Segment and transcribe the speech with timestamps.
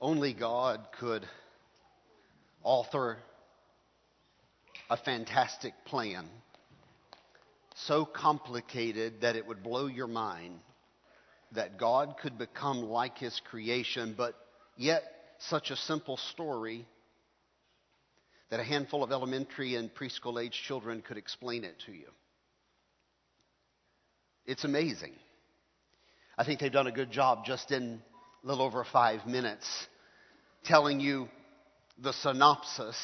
[0.00, 1.26] Only God could
[2.62, 3.18] author
[4.88, 6.28] a fantastic plan
[7.74, 10.60] so complicated that it would blow your mind
[11.52, 14.34] that God could become like his creation, but
[14.76, 15.02] yet
[15.38, 16.86] such a simple story
[18.50, 22.08] that a handful of elementary and preschool age children could explain it to you.
[24.46, 25.12] It's amazing.
[26.36, 28.00] I think they've done a good job just in
[28.42, 29.66] little over five minutes
[30.64, 31.28] telling you
[31.98, 32.96] the synopsis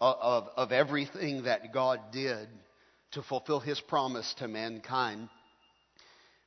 [0.00, 2.48] of, of, of everything that God did
[3.12, 5.28] to fulfill his promise to mankind.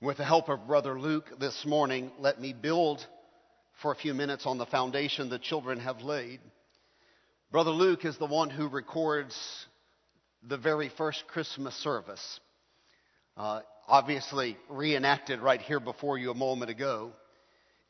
[0.01, 3.05] With the help of Brother Luke this morning, let me build
[3.81, 6.39] for a few minutes on the foundation the children have laid.
[7.51, 9.37] Brother Luke is the one who records
[10.47, 12.39] the very first Christmas service,
[13.37, 17.13] uh, obviously reenacted right here before you a moment ago.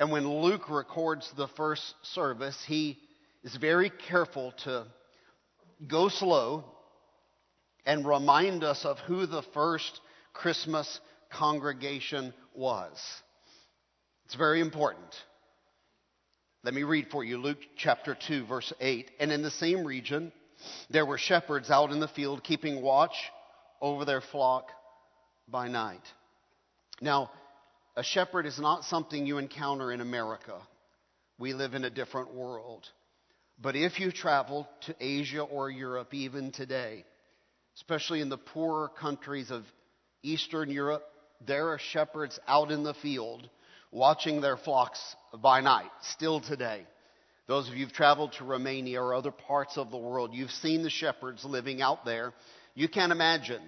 [0.03, 2.99] And when Luke records the first service, he
[3.41, 4.85] is very careful to
[5.87, 6.65] go slow
[7.85, 10.01] and remind us of who the first
[10.33, 10.99] Christmas
[11.31, 13.01] congregation was.
[14.25, 15.07] It's very important.
[16.65, 19.09] Let me read for you Luke chapter 2, verse 8.
[19.21, 20.33] And in the same region,
[20.89, 23.15] there were shepherds out in the field keeping watch
[23.79, 24.67] over their flock
[25.47, 26.03] by night.
[26.99, 27.31] Now,
[27.95, 30.55] a shepherd is not something you encounter in America.
[31.37, 32.87] We live in a different world.
[33.61, 37.05] But if you travel to Asia or Europe even today,
[37.75, 39.63] especially in the poorer countries of
[40.23, 41.03] Eastern Europe,
[41.45, 43.47] there are shepherds out in the field
[43.91, 44.99] watching their flocks
[45.41, 46.85] by night, still today.
[47.47, 50.81] Those of you who've traveled to Romania or other parts of the world, you've seen
[50.81, 52.33] the shepherds living out there.
[52.73, 53.61] You can't imagine,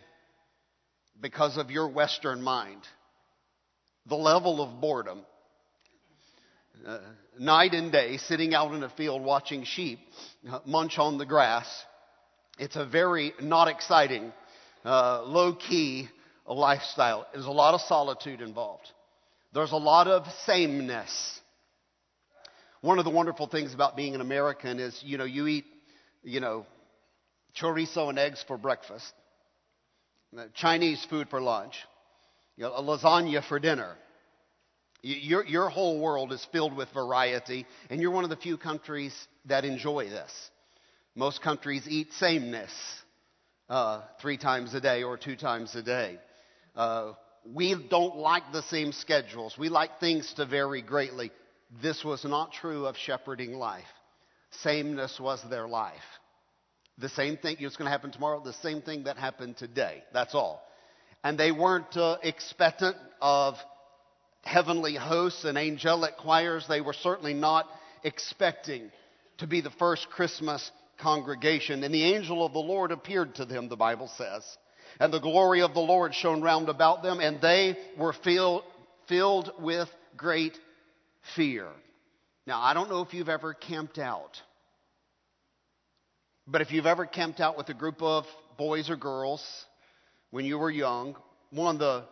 [1.22, 2.82] because of your Western mind,
[4.08, 5.22] the level of boredom.
[6.86, 7.00] Uh,
[7.40, 10.00] night and day, sitting out in a field watching sheep
[10.50, 11.66] uh, munch on the grass.
[12.60, 14.32] It's a very not exciting,
[14.84, 16.08] uh, low key
[16.48, 17.26] lifestyle.
[17.34, 18.88] There's a lot of solitude involved.
[19.54, 21.40] There's a lot of sameness.
[22.82, 25.66] One of the wonderful things about being an American is, you know, you eat,
[26.24, 26.66] you know,
[27.60, 29.12] chorizo and eggs for breakfast,
[30.54, 31.74] Chinese food for lunch,
[32.58, 33.96] you know, a lasagna for dinner.
[35.02, 39.14] Your, your whole world is filled with variety, and you're one of the few countries
[39.46, 40.32] that enjoy this.
[41.14, 42.72] Most countries eat sameness
[43.70, 46.18] uh, three times a day or two times a day.
[46.76, 47.14] Uh,
[47.54, 49.56] we don't like the same schedules.
[49.58, 51.32] We like things to vary greatly.
[51.82, 53.84] This was not true of shepherding life.
[54.62, 55.94] Sameness was their life.
[56.98, 60.04] The same thing, it's going to happen tomorrow, the same thing that happened today.
[60.14, 60.64] That's all.
[61.26, 63.56] And they weren't uh, expectant of
[64.44, 66.68] heavenly hosts and angelic choirs.
[66.70, 67.68] They were certainly not
[68.04, 68.92] expecting
[69.40, 70.70] to be the first Christmas
[71.00, 71.84] congregation.
[71.84, 74.46] And the angel of the Lord appeared to them, the Bible says.
[75.00, 78.62] And the glory of the Lord shone round about them, and they were filled,
[79.08, 80.56] filled with great
[81.36, 81.66] fear.
[82.46, 84.40] Now, I don't know if you've ever camped out,
[86.46, 88.28] but if you've ever camped out with a group of
[88.60, 89.44] boys or girls
[90.36, 91.16] when you were young,
[91.52, 92.04] one of the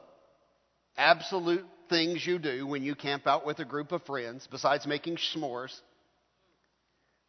[0.96, 5.18] absolute things you do when you camp out with a group of friends, besides making
[5.18, 5.78] s'mores,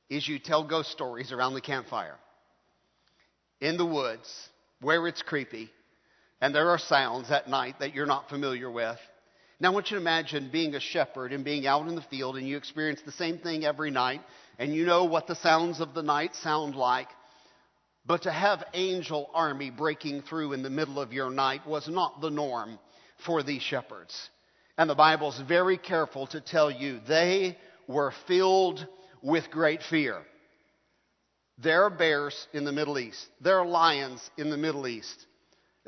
[0.09, 2.15] is you tell ghost stories around the campfire.
[3.61, 4.49] In the woods,
[4.81, 5.69] where it's creepy,
[6.41, 8.99] and there are sounds at night that you're not familiar with.
[9.59, 12.37] Now, I want you to imagine being a shepherd and being out in the field,
[12.37, 14.21] and you experience the same thing every night,
[14.61, 17.09] and you know what the sounds of the night sound like.
[18.07, 22.21] But to have angel army breaking through in the middle of your night was not
[22.21, 22.79] the norm
[23.25, 24.31] for these shepherds.
[24.77, 27.57] And the Bible's very careful to tell you they
[27.87, 28.87] were filled
[29.23, 30.23] with great fear.
[31.59, 33.27] There are bears in the Middle East.
[33.41, 35.27] There are lions in the Middle East.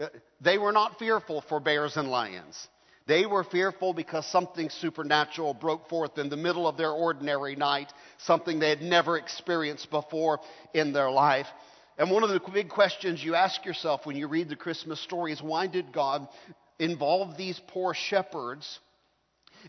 [0.00, 0.06] Uh,
[0.41, 2.69] they were not fearful for bears and lions.
[3.06, 7.93] They were fearful because something supernatural broke forth in the middle of their ordinary night,
[8.19, 10.41] something they had never experienced before
[10.74, 11.47] in their life.
[11.98, 15.33] And one of the big questions you ask yourself when you read the Christmas story
[15.33, 16.28] is why did God
[16.78, 18.78] involve these poor shepherds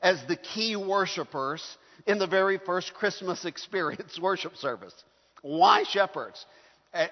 [0.01, 1.63] as the key worshipers
[2.05, 4.93] in the very first Christmas experience worship service?
[5.41, 6.45] Why shepherds?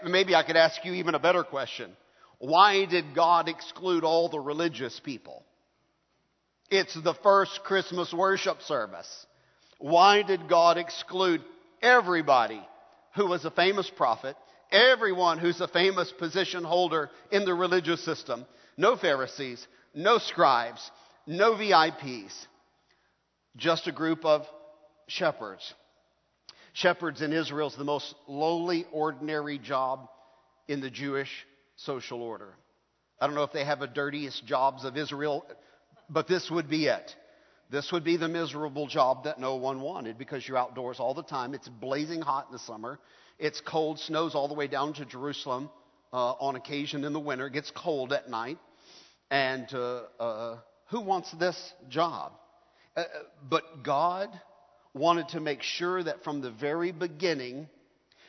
[0.03, 1.91] Maybe I could ask you even a better question.
[2.39, 5.43] Why did God exclude all the religious people?
[6.69, 9.25] It's the first Christmas worship service.
[9.77, 11.41] Why did God exclude
[11.81, 12.61] everybody
[13.15, 14.35] who was a famous prophet,
[14.75, 18.45] everyone who's a famous position holder in the religious system?
[18.77, 20.91] No Pharisees, no scribes,
[21.25, 22.33] no VIPs,
[23.55, 24.45] just a group of
[25.07, 25.73] shepherds.
[26.73, 30.09] Shepherds in Israel is the most lowly, ordinary job
[30.67, 31.29] in the Jewish
[31.77, 32.53] social order.
[33.19, 35.45] I don't know if they have the dirtiest jobs of Israel,
[36.09, 37.15] but this would be it.
[37.71, 41.23] This would be the miserable job that no one wanted because you're outdoors all the
[41.23, 41.53] time.
[41.53, 42.99] It's blazing hot in the summer.
[43.37, 45.69] It's cold, snows all the way down to Jerusalem
[46.13, 47.47] uh, on occasion in the winter.
[47.47, 48.57] It gets cold at night.
[49.29, 52.31] And uh, uh, who wants this job?
[52.95, 53.03] Uh, uh,
[53.49, 54.29] but God
[54.93, 57.67] wanted to make sure that from the very beginning,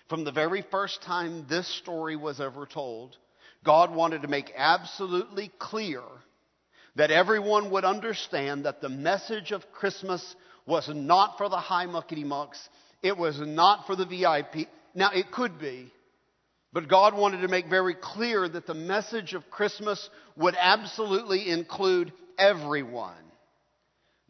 [0.09, 3.17] from the very first time this story was ever told,
[3.65, 6.03] God wanted to make absolutely clear
[6.97, 10.35] that everyone would understand that the message of Christmas
[10.67, 12.59] was not for the high muckety mucks.
[13.03, 14.69] It was not for the VIP.
[14.97, 15.93] Now, it could be,
[16.73, 22.15] but God wanted to make very clear that the message of Christmas would absolutely include
[22.39, 23.15] everyone.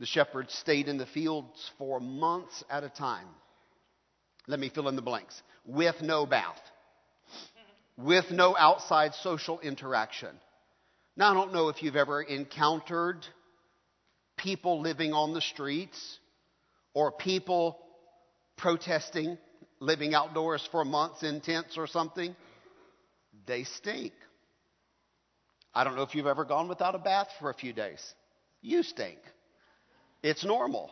[0.00, 3.28] The shepherds stayed in the fields for months at a time.
[4.48, 5.40] Let me fill in the blanks.
[5.64, 6.60] With no bath,
[7.96, 10.36] with no outside social interaction.
[11.16, 13.24] Now, I don't know if you've ever encountered
[14.36, 16.18] people living on the streets
[16.92, 17.78] or people
[18.56, 19.38] protesting,
[19.80, 22.34] living outdoors for months in tents or something.
[23.46, 24.12] They stink.
[25.74, 28.02] I don't know if you've ever gone without a bath for a few days.
[28.62, 29.18] You stink.
[30.22, 30.90] It's normal.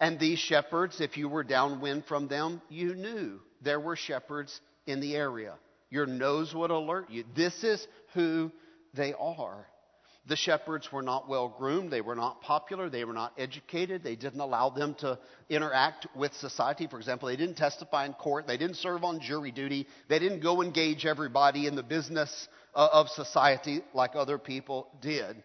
[0.00, 5.00] And these shepherds, if you were downwind from them, you knew there were shepherds in
[5.00, 5.54] the area.
[5.90, 7.24] Your nose would alert you.
[7.34, 8.52] This is who
[8.94, 9.66] they are.
[10.28, 11.92] The shepherds were not well groomed.
[11.92, 12.90] They were not popular.
[12.90, 14.02] They were not educated.
[14.02, 15.18] They didn't allow them to
[15.48, 16.88] interact with society.
[16.88, 18.48] For example, they didn't testify in court.
[18.48, 19.86] They didn't serve on jury duty.
[20.08, 25.42] They didn't go engage everybody in the business uh, of society like other people did.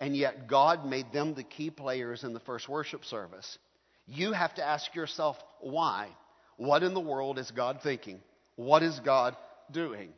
[0.00, 3.58] And yet, God made them the key players in the first worship service.
[4.06, 6.08] You have to ask yourself why.
[6.56, 8.20] What in the world is God thinking?
[8.56, 9.36] What is God
[9.70, 10.12] doing?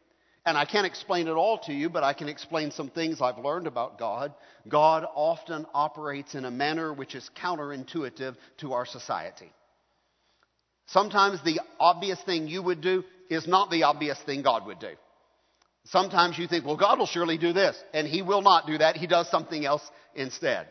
[0.46, 3.38] And I can't explain it all to you, but I can explain some things I've
[3.38, 4.32] learned about God.
[4.66, 9.52] God often operates in a manner which is counterintuitive to our society.
[10.86, 14.94] Sometimes the obvious thing you would do is not the obvious thing God would do.
[15.84, 18.96] Sometimes you think, well, God will surely do this, and He will not do that.
[18.96, 19.82] He does something else
[20.14, 20.66] instead.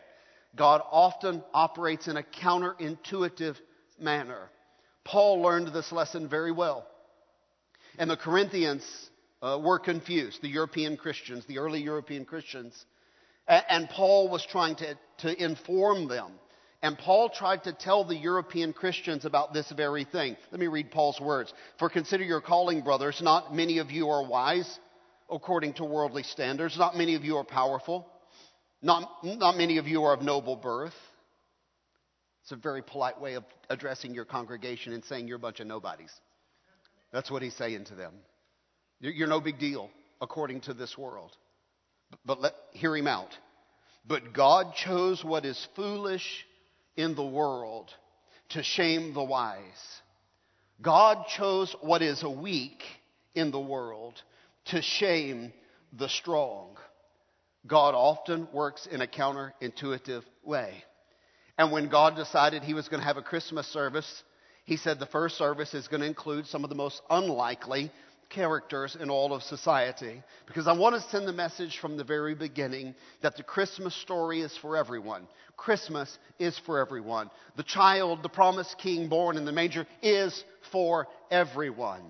[0.56, 3.56] God often operates in a counterintuitive
[4.00, 4.50] manner.
[5.04, 6.86] Paul learned this lesson very well.
[7.98, 8.84] And the Corinthians
[9.42, 12.84] uh, were confused, the European Christians, the early European Christians.
[13.46, 16.32] and Paul was trying to, to inform them.
[16.80, 20.36] And Paul tried to tell the European Christians about this very thing.
[20.52, 21.52] Let me read Paul's words.
[21.78, 23.20] For consider your calling, brothers.
[23.20, 24.78] Not many of you are wise
[25.28, 26.78] according to worldly standards.
[26.78, 28.06] Not many of you are powerful.
[28.80, 30.94] Not, not many of you are of noble birth.
[32.42, 35.66] It's a very polite way of addressing your congregation and saying you're a bunch of
[35.66, 36.12] nobodies.
[37.12, 38.14] That's what he's saying to them.
[39.00, 39.90] You're no big deal
[40.20, 41.36] according to this world.
[42.24, 43.36] But let, hear him out.
[44.06, 46.46] But God chose what is foolish
[46.96, 47.90] in the world
[48.50, 49.62] to shame the wise.
[50.80, 52.82] God chose what is weak
[53.34, 54.20] in the world
[54.66, 55.52] to shame
[55.92, 56.76] the strong.
[57.66, 60.84] God often works in a counterintuitive way.
[61.58, 64.22] And when God decided he was going to have a Christmas service,
[64.64, 67.90] he said the first service is going to include some of the most unlikely
[68.30, 70.22] characters in all of society.
[70.46, 74.40] Because I want to send the message from the very beginning that the Christmas story
[74.40, 75.26] is for everyone.
[75.56, 77.30] Christmas is for everyone.
[77.56, 82.02] The child, the promised king born in the manger, is for everyone.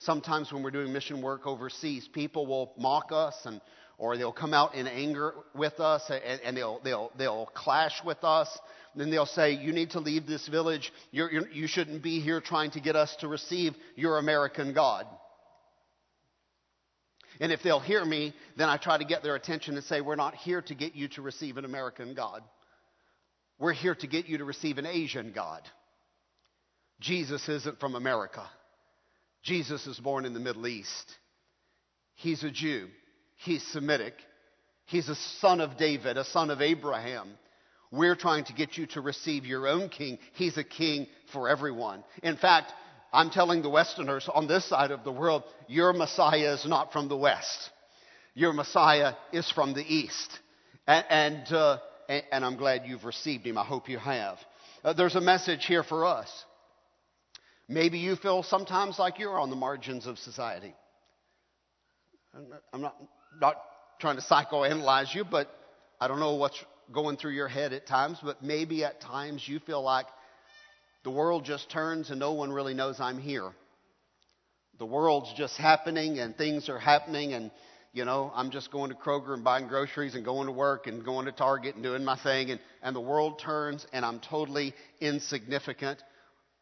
[0.00, 3.60] Sometimes when we're doing mission work overseas, people will mock us and
[3.98, 8.22] or they'll come out in anger with us and, and they'll, they'll, they'll clash with
[8.22, 8.56] us.
[8.94, 10.92] Then they'll say, You need to leave this village.
[11.10, 14.72] You're, you're, you should not be here trying to get us to receive your American
[14.72, 15.06] God.
[17.40, 20.16] And if they'll hear me, then I try to get their attention and say, We're
[20.16, 22.42] not here to get you to receive an American God.
[23.58, 25.62] We're here to get you to receive an Asian God.
[27.00, 28.44] Jesus isn't from America.
[29.42, 31.16] Jesus is born in the Middle East.
[32.14, 32.88] He's a Jew.
[33.36, 34.14] He's Semitic.
[34.86, 37.28] He's a son of David, a son of Abraham.
[37.90, 40.18] We're trying to get you to receive your own king.
[40.34, 42.04] He's a king for everyone.
[42.22, 42.72] In fact,
[43.12, 47.08] I'm telling the Westerners on this side of the world, your Messiah is not from
[47.08, 47.70] the West.
[48.34, 50.38] Your Messiah is from the East.
[50.86, 53.58] And, and, uh, and I'm glad you've received him.
[53.58, 54.38] I hope you have.
[54.84, 56.30] Uh, there's a message here for us.
[57.68, 60.74] Maybe you feel sometimes like you're on the margins of society.
[62.72, 62.94] I'm not,
[63.40, 63.56] not
[64.00, 65.50] trying to psychoanalyze you, but
[66.00, 66.62] I don't know what's
[66.92, 70.06] going through your head at times, but maybe at times you feel like
[71.04, 73.50] The world just turns and no one really knows I'm here.
[74.78, 77.50] The world's just happening and things are happening and
[77.92, 81.04] you know, I'm just going to Kroger and buying groceries and going to work and
[81.04, 84.74] going to Target and doing my thing and, and the world turns and I'm totally
[85.00, 86.02] insignificant.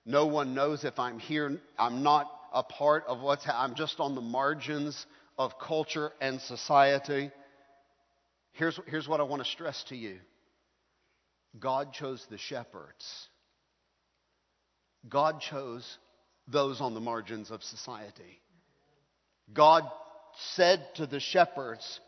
[0.05, 1.61] No one knows if I'm here.
[1.79, 5.05] I'm not a part of what's ha- I'm just on the margins
[5.37, 7.31] of culture and society.
[8.53, 10.19] Here's, here's what I want to stress to you.
[11.59, 13.29] God chose the shepherds.
[15.09, 15.99] God chose
[16.49, 18.41] those on the margins of society.
[19.53, 19.85] God
[20.55, 22.01] said to the shepherds,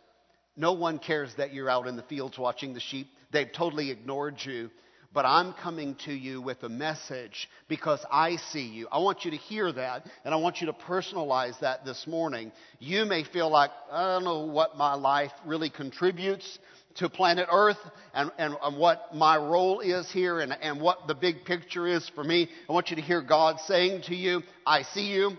[0.56, 3.08] No one cares that you're out in the fields watching the sheep.
[3.32, 4.70] They've totally ignored you.
[5.12, 8.88] But I'm coming to you with a message because I see you.
[8.92, 12.52] I want you to hear that and I want you to personalize that this morning.
[12.78, 16.58] You may feel like, I don't know what my life really contributes
[16.98, 17.78] to planet Earth
[18.12, 22.08] and, and, and what my role is here and, and what the big picture is
[22.14, 22.48] for me.
[22.68, 25.32] I want you to hear God saying to you, I see you.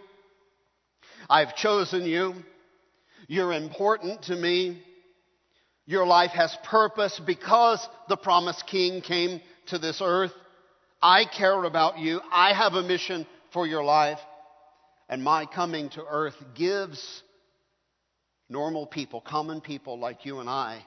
[1.30, 2.34] I've chosen you.
[3.28, 4.82] You're important to me.
[5.86, 10.34] Your life has purpose because the promised king came to this earth.
[11.02, 12.22] I care about you.
[12.32, 14.20] I have a mission for your life.
[15.10, 17.24] And my coming to earth gives
[18.50, 20.84] normal people, common people like you and I,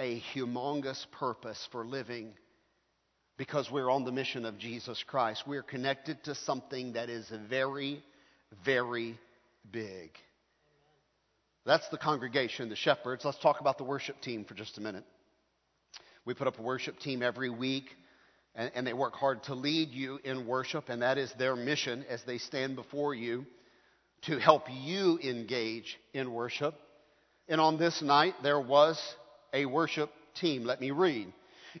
[0.00, 2.32] a humongous purpose for living
[3.36, 5.44] because we're on the mission of Jesus Christ.
[5.46, 8.02] We're connected to something that is very,
[8.64, 9.18] very
[9.70, 10.10] big.
[11.66, 13.26] That's the congregation, the shepherds.
[13.26, 15.04] Let's talk about the worship team for just a minute.
[16.24, 17.84] We put up a worship team every week,
[18.54, 22.06] and, and, they work hard to lead you in worship, and that is their mission
[22.08, 23.44] as they stand before you
[24.22, 26.74] to help you engage in worship.
[27.48, 28.98] And on this night, there was
[29.52, 30.64] a worship team.
[30.64, 31.32] Let me read.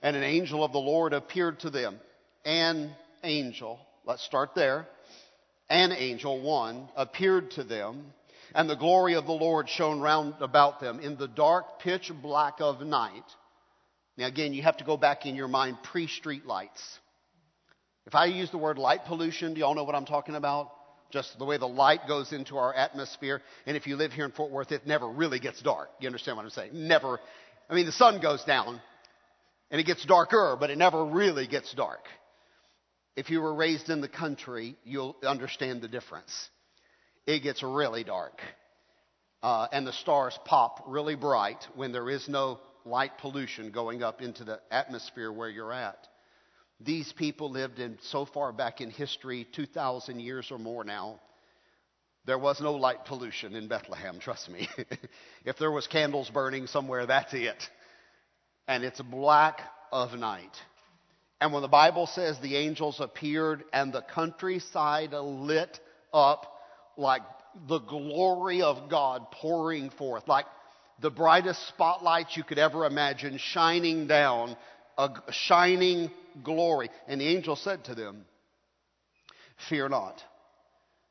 [0.02, 1.98] And an angel of the Lord appeared to them.
[2.44, 2.90] An
[3.24, 4.86] angel, let's start there.
[5.68, 8.12] An angel, one, appeared to them
[8.54, 12.60] and the glory of the Lord shone round about them in the dark pitch black
[12.60, 13.24] of night.
[14.16, 16.98] Now again, you have to go back in your mind pre-street lights.
[18.06, 20.72] If I use the word light pollution, do y'all know what I'm talking about?
[21.10, 23.40] Just the way the light goes into our atmosphere.
[23.66, 25.88] And if you live here in Fort Worth, it never really gets dark.
[26.00, 26.70] You understand what I'm saying?
[26.72, 27.18] Never.
[27.70, 28.80] I mean, the sun goes down
[29.70, 32.04] and it gets darker, but it never really gets dark.
[33.14, 36.50] If you were raised in the country, you'll understand the difference
[37.26, 38.40] it gets really dark.
[39.42, 44.20] Uh, and the stars pop really bright when there is no light pollution going up
[44.20, 46.08] into the atmosphere where you're at.
[46.80, 51.20] These people lived in so far back in history, 2,000 years or more now.
[52.30, 54.68] There was no light pollution in Bethlehem, trust me.
[55.44, 57.60] if there was candles burning somewhere, that's it.
[58.68, 59.60] And it's black
[59.90, 60.56] of night.
[61.40, 65.80] And when the Bible says the angels appeared and the countryside lit
[66.14, 66.46] up
[66.96, 67.22] like
[67.66, 70.46] the glory of God pouring forth, like
[71.00, 74.56] the brightest spotlights you could ever imagine shining down,
[74.96, 76.12] a shining
[76.44, 76.90] glory.
[77.08, 78.24] And the angel said to them,
[79.68, 80.22] Fear not.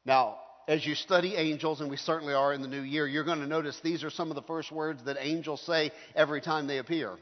[0.06, 0.38] Now,
[0.70, 3.48] as you study angels, and we certainly are in the new year, you're going to
[3.48, 7.18] notice these are some of the first words that angels say every time they appear.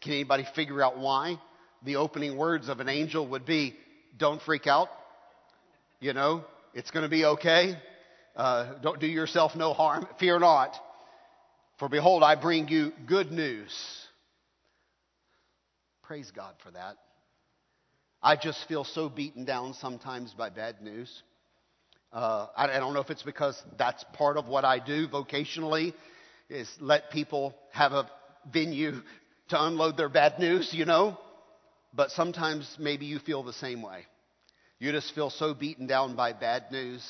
[0.00, 1.40] Can anybody figure out why?
[1.82, 3.74] The opening words of an angel would be,
[4.16, 4.88] Don't freak out.
[5.98, 6.44] You know,
[6.74, 7.76] it's going to be okay.
[8.36, 10.06] Uh, don't do yourself no harm.
[10.20, 10.76] Fear not.
[11.80, 13.74] For behold, I bring you good news.
[16.04, 16.98] Praise God for that.
[18.22, 21.22] I just feel so beaten down sometimes by bad news.
[22.14, 25.92] Uh, I, I don't know if it's because that's part of what I do vocationally,
[26.48, 28.08] is let people have a
[28.52, 28.92] venue
[29.48, 31.18] to unload their bad news, you know.
[31.92, 34.06] But sometimes maybe you feel the same way.
[34.78, 37.04] You just feel so beaten down by bad news,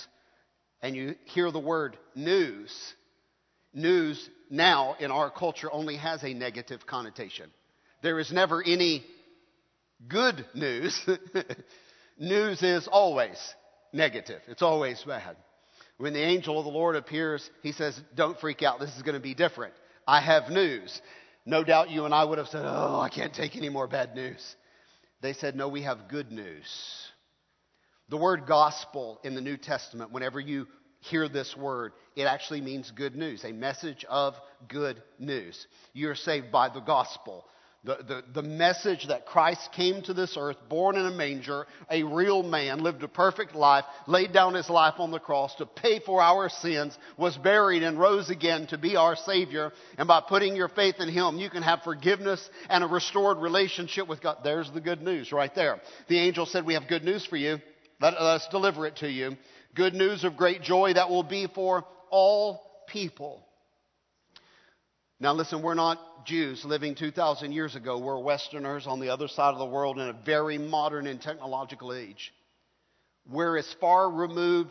[0.81, 2.75] and you hear the word news.
[3.75, 7.51] News now in our culture only has a negative connotation.
[8.03, 9.05] There is never any
[10.09, 10.99] good news.
[12.19, 13.37] news is always
[13.95, 15.37] negative, it's always bad.
[15.97, 19.15] When the angel of the Lord appears, he says, Don't freak out, this is going
[19.15, 19.75] to be different.
[20.07, 21.01] I have news.
[21.47, 24.15] No doubt you and I would have said, Oh, I can't take any more bad
[24.15, 24.57] news.
[25.21, 26.67] They said, No, we have good news.
[28.09, 30.67] The word gospel in the New Testament, whenever you
[31.01, 34.35] hear this word, it actually means good news, a message of
[34.69, 35.67] good news.
[35.93, 37.47] You're saved by the gospel.
[37.85, 42.03] The, the, the message that Christ came to this earth, born in a manger, a
[42.03, 46.01] real man, lived a perfect life, laid down his life on the cross to pay
[46.01, 49.71] for our sins, was buried and rose again to be our Savior.
[49.99, 54.09] And by putting your faith in Him, you can have forgiveness and a restored relationship
[54.09, 54.39] with God.
[54.43, 55.79] There's the good news right there.
[56.09, 57.59] The angel said, We have good news for you.
[58.01, 59.37] Let us deliver it to you.
[59.75, 63.44] Good news of great joy that will be for all people.
[65.21, 67.99] Now, listen, we're not Jews living 2,000 years ago.
[67.99, 71.95] We're Westerners on the other side of the world in a very modern and technological
[71.95, 72.33] age.
[73.31, 74.71] We're as far removed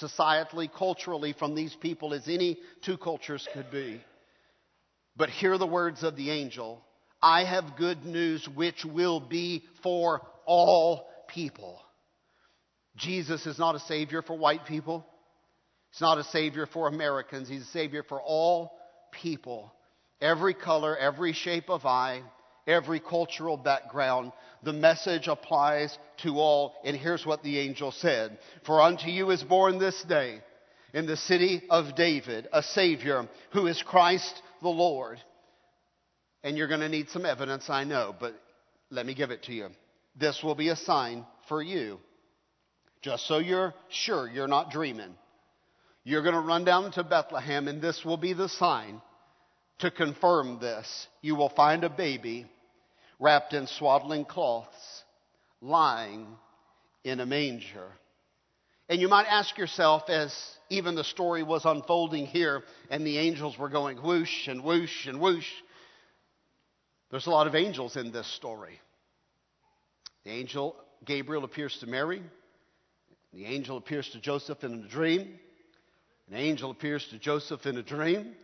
[0.00, 4.00] societally, culturally from these people as any two cultures could be.
[5.16, 6.82] But hear the words of the angel
[7.22, 11.80] I have good news which will be for all people.
[12.96, 15.06] Jesus is not a savior for white people.
[15.90, 17.48] He's not a savior for Americans.
[17.48, 18.72] He's a savior for all
[19.12, 19.72] people
[20.22, 22.22] every color, every shape of eye,
[22.66, 24.32] every cultural background.
[24.62, 26.74] The message applies to all.
[26.84, 30.40] And here's what the angel said For unto you is born this day
[30.94, 35.18] in the city of David a Savior who is Christ the Lord.
[36.44, 38.34] And you're going to need some evidence, I know, but
[38.90, 39.68] let me give it to you.
[40.16, 41.98] This will be a sign for you.
[43.00, 45.14] Just so you're sure you're not dreaming.
[46.04, 49.00] You're going to run down to Bethlehem, and this will be the sign
[49.82, 52.46] to confirm this, you will find a baby
[53.18, 55.02] wrapped in swaddling cloths,
[55.60, 56.26] lying
[57.04, 57.88] in a manger.
[58.88, 60.32] And you might ask yourself, as
[60.70, 65.20] even the story was unfolding here, and the angels were going whoosh and whoosh and
[65.20, 65.50] whoosh,
[67.10, 68.80] there's a lot of angels in this story.
[70.24, 72.22] The angel Gabriel appears to Mary.
[73.34, 75.38] The angel appears to Joseph in a dream.
[76.28, 78.36] An angel appears to Joseph in a dream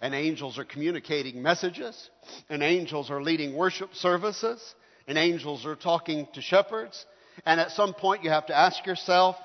[0.00, 2.10] and angels are communicating messages,
[2.48, 4.74] and angels are leading worship services,
[5.06, 7.06] and angels are talking to shepherds.
[7.46, 9.36] And at some point, you have to ask yourself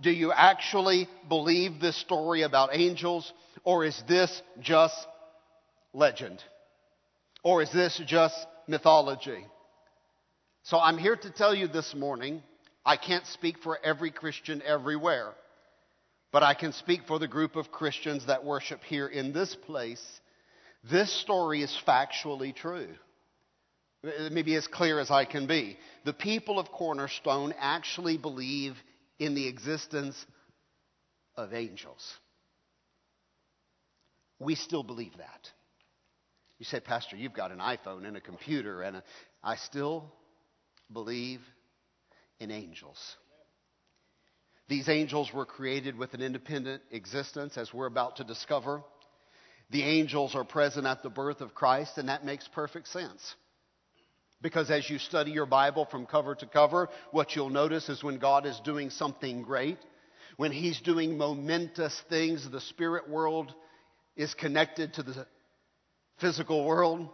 [0.00, 3.30] do you actually believe this story about angels,
[3.64, 4.96] or is this just
[5.92, 6.42] legend?
[7.42, 8.34] Or is this just
[8.66, 9.44] mythology?
[10.62, 12.42] So I'm here to tell you this morning
[12.84, 15.32] I can't speak for every Christian everywhere.
[16.32, 20.02] But I can speak for the group of Christians that worship here in this place.
[20.88, 22.88] This story is factually true.
[24.02, 25.76] Let me be as clear as I can be.
[26.04, 28.76] The people of Cornerstone actually believe
[29.18, 30.24] in the existence
[31.36, 32.14] of angels.
[34.38, 35.50] We still believe that.
[36.58, 39.02] You say, Pastor, you've got an iPhone and a computer, and a...
[39.42, 40.12] I still
[40.92, 41.40] believe
[42.38, 42.98] in angels.
[44.70, 48.84] These angels were created with an independent existence, as we're about to discover.
[49.70, 53.34] The angels are present at the birth of Christ, and that makes perfect sense.
[54.40, 58.20] Because as you study your Bible from cover to cover, what you'll notice is when
[58.20, 59.78] God is doing something great,
[60.36, 63.52] when He's doing momentous things, the spirit world
[64.14, 65.26] is connected to the
[66.20, 67.08] physical world.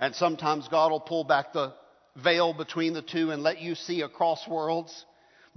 [0.00, 1.74] And sometimes God will pull back the
[2.16, 5.04] veil between the two and let you see across worlds.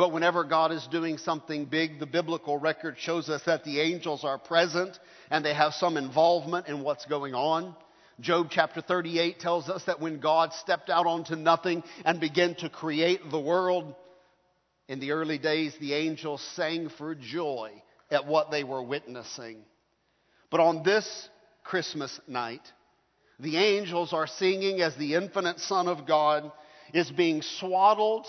[0.01, 4.23] But whenever God is doing something big, the biblical record shows us that the angels
[4.23, 4.97] are present
[5.29, 7.75] and they have some involvement in what's going on.
[8.19, 12.67] Job chapter 38 tells us that when God stepped out onto nothing and began to
[12.67, 13.93] create the world,
[14.87, 17.69] in the early days, the angels sang for joy
[18.09, 19.59] at what they were witnessing.
[20.49, 21.29] But on this
[21.63, 22.67] Christmas night,
[23.39, 26.51] the angels are singing as the infinite Son of God
[26.91, 28.25] is being swaddled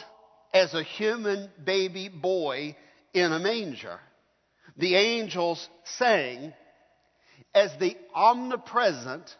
[0.52, 2.76] as a human baby boy
[3.14, 3.98] in a manger.
[4.76, 6.52] The angels sang
[7.54, 9.36] as the omnipresent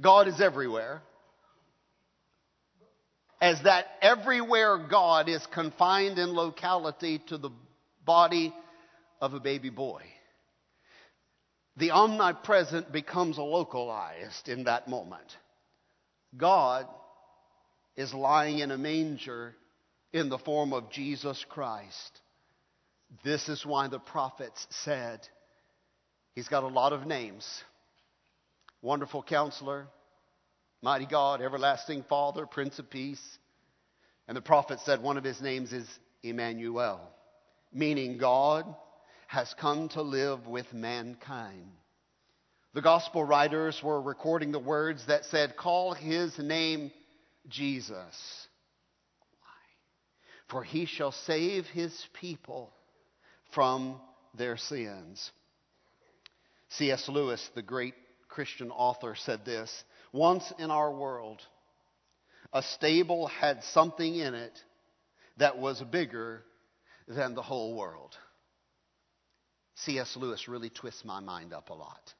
[0.00, 1.02] God is everywhere,
[3.40, 7.50] as that everywhere God is confined in locality to the
[8.04, 8.52] body
[9.20, 10.02] of a baby boy.
[11.76, 15.36] The omnipresent becomes localized in that moment.
[16.36, 16.86] God
[17.96, 19.54] is lying in a manger
[20.12, 22.20] in the form of Jesus Christ.
[23.22, 25.20] This is why the prophets said,
[26.34, 27.62] He's got a lot of names
[28.82, 29.86] Wonderful Counselor,
[30.82, 33.38] Mighty God, Everlasting Father, Prince of Peace.
[34.28, 35.88] And the prophet said one of his names is
[36.22, 37.00] Emmanuel,
[37.72, 38.66] meaning God
[39.26, 41.70] has come to live with mankind.
[42.74, 46.90] The gospel writers were recording the words that said, Call his name
[47.48, 48.48] Jesus.
[49.40, 50.48] Why?
[50.48, 52.72] For he shall save his people
[53.52, 54.00] from
[54.36, 55.30] their sins.
[56.70, 57.08] C.S.
[57.08, 57.94] Lewis, the great
[58.28, 61.40] Christian author, said this Once in our world,
[62.52, 64.58] a stable had something in it
[65.36, 66.42] that was bigger
[67.06, 68.16] than the whole world.
[69.76, 70.16] C.S.
[70.16, 72.14] Lewis really twists my mind up a lot.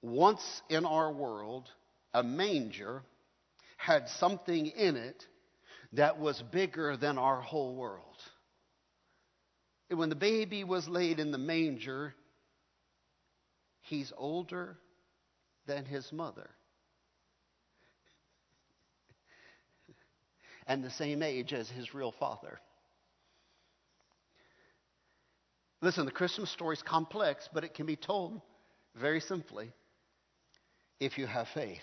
[0.00, 1.68] Once in our world,
[2.12, 3.02] a manger
[3.82, 5.26] had something in it
[5.94, 8.16] that was bigger than our whole world.
[9.90, 12.14] And when the baby was laid in the manger,
[13.80, 14.78] he's older
[15.66, 16.48] than his mother.
[20.68, 22.60] and the same age as his real father.
[25.80, 28.40] Listen, the Christmas story is complex, but it can be told
[28.94, 29.72] very simply
[31.00, 31.82] if you have faith.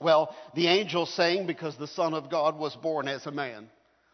[0.00, 3.68] Well, the angel sang because the Son of God was born as a man.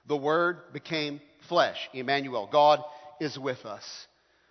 [0.07, 1.77] The Word became flesh.
[1.93, 2.81] Emmanuel, God
[3.21, 3.85] is with us.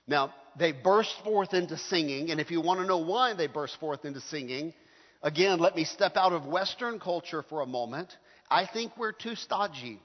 [0.08, 3.80] Now, they burst forth into singing, and if you want to know why they burst
[3.80, 4.74] forth into singing,
[5.22, 8.10] again, let me step out of Western culture for a moment.
[8.50, 10.00] I think we're too stodgy.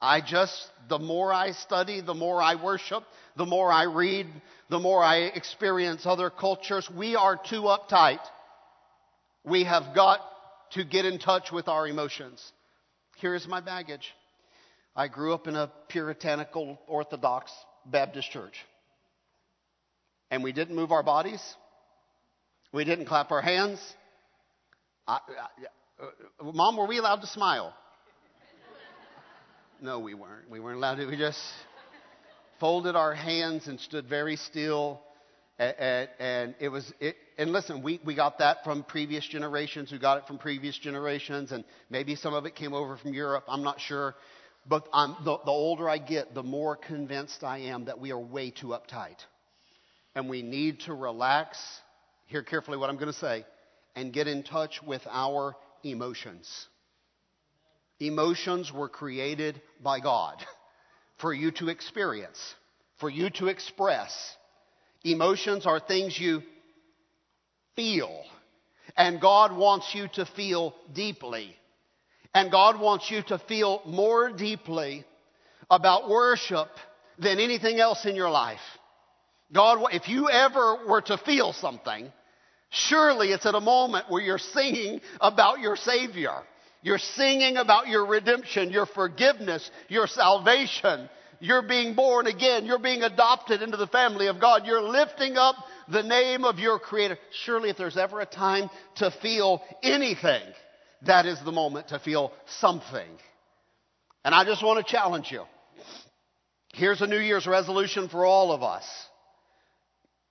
[0.00, 3.04] I just, the more I study, the more I worship,
[3.36, 4.26] the more I read,
[4.68, 8.20] the more I experience other cultures, we are too uptight.
[9.44, 10.20] We have got
[10.72, 12.42] to get in touch with our emotions.
[13.16, 14.12] Here's my baggage.
[14.96, 17.52] I grew up in a puritanical Orthodox
[17.84, 18.54] Baptist church.
[20.30, 21.42] And we didn't move our bodies.
[22.72, 23.80] We didn't clap our hands.
[25.06, 27.74] I, I, uh, Mom, were we allowed to smile?
[29.80, 30.48] No, we weren't.
[30.50, 31.06] We weren't allowed to.
[31.06, 31.38] We just
[32.58, 35.02] folded our hands and stood very still.
[35.58, 39.98] And, and it was, it, and listen, we, we got that from previous generations who
[39.98, 43.44] got it from previous generations, and maybe some of it came over from Europe.
[43.48, 44.16] I'm not sure.
[44.66, 48.18] But I'm, the, the older I get, the more convinced I am that we are
[48.18, 49.18] way too uptight.
[50.14, 51.58] And we need to relax,
[52.26, 53.44] hear carefully what I'm going to say,
[53.94, 56.68] and get in touch with our emotions.
[58.00, 60.42] Emotions were created by God
[61.18, 62.54] for you to experience,
[62.98, 64.36] for you to express.
[65.04, 66.42] Emotions are things you
[67.76, 68.22] feel.
[68.96, 71.54] And God wants you to feel deeply.
[72.34, 75.04] And God wants you to feel more deeply
[75.70, 76.68] about worship
[77.18, 78.60] than anything else in your life.
[79.52, 82.10] God, if you ever were to feel something,
[82.70, 86.42] surely it's at a moment where you're singing about your Savior.
[86.82, 91.08] You're singing about your redemption, your forgiveness, your salvation.
[91.44, 92.64] You're being born again.
[92.64, 94.64] You're being adopted into the family of God.
[94.64, 95.56] You're lifting up
[95.90, 97.18] the name of your Creator.
[97.44, 100.40] Surely, if there's ever a time to feel anything,
[101.02, 103.10] that is the moment to feel something.
[104.24, 105.42] And I just want to challenge you.
[106.72, 108.84] Here's a New Year's resolution for all of us.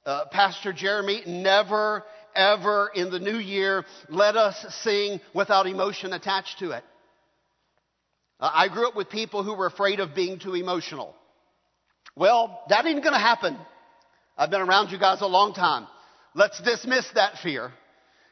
[0.08, 2.04] Uh, Pastor Jeremy never
[2.36, 6.84] ever in the new year let us sing without emotion attached to it.
[8.44, 11.16] Uh, I grew up with people who were afraid of being too emotional.
[12.14, 13.58] Well, that ain't gonna happen.
[14.38, 15.88] I've been around you guys a long time.
[16.36, 17.72] Let's dismiss that fear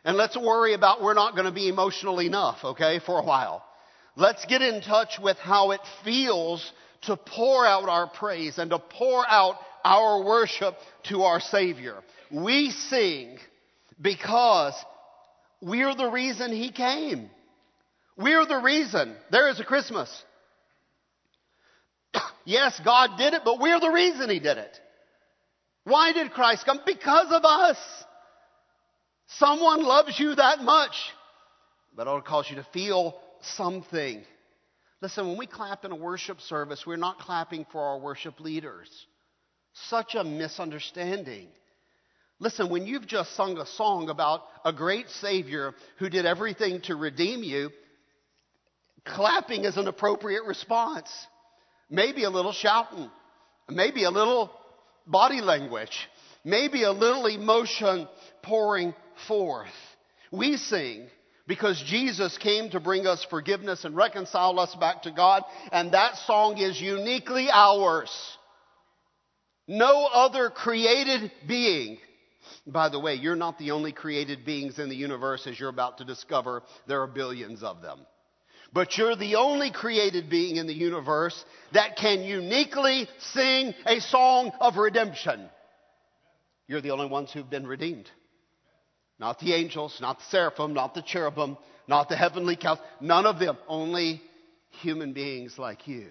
[0.03, 3.63] and let's worry about we're not gonna be emotional enough, okay, for a while.
[4.17, 8.79] Let's get in touch with how it feels to pour out our praise and to
[8.79, 11.95] pour out our worship to our Savior.
[12.29, 13.37] We sing
[14.01, 14.75] because
[15.61, 17.29] we're the reason he came.
[18.21, 20.09] We're the reason there is a Christmas.
[22.45, 24.79] yes, God did it, but we're the reason he did it.
[25.83, 26.79] Why did Christ come?
[26.85, 27.77] Because of us.
[29.37, 30.95] Someone loves you that much,
[31.95, 34.23] but it'll cause you to feel something.
[35.01, 38.89] Listen, when we clap in a worship service, we're not clapping for our worship leaders.
[39.73, 41.47] Such a misunderstanding.
[42.39, 46.95] Listen, when you've just sung a song about a great Savior who did everything to
[46.95, 47.71] redeem you,
[49.05, 51.09] clapping is an appropriate response.
[51.89, 53.09] Maybe a little shouting,
[53.69, 54.51] maybe a little
[55.05, 56.07] body language,
[56.43, 58.07] maybe a little emotion
[58.43, 58.93] pouring
[59.27, 59.67] forth.
[60.31, 61.07] We sing
[61.47, 66.15] because Jesus came to bring us forgiveness and reconcile us back to God, and that
[66.15, 68.09] song is uniquely ours.
[69.67, 71.97] No other created being
[72.67, 75.97] by the way, you're not the only created beings in the universe as you're about
[75.99, 76.63] to discover.
[76.87, 77.99] There are billions of them.
[78.73, 84.51] But you're the only created being in the universe that can uniquely sing a song
[84.61, 85.49] of redemption.
[86.67, 88.09] You're the only ones who've been redeemed.
[89.19, 91.57] Not the angels, not the seraphim, not the cherubim,
[91.87, 93.57] not the heavenly counts, none of them.
[93.67, 94.21] Only
[94.81, 96.07] human beings like you.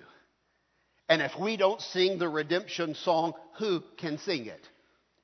[1.08, 4.68] And if we don't sing the redemption song, who can sing it?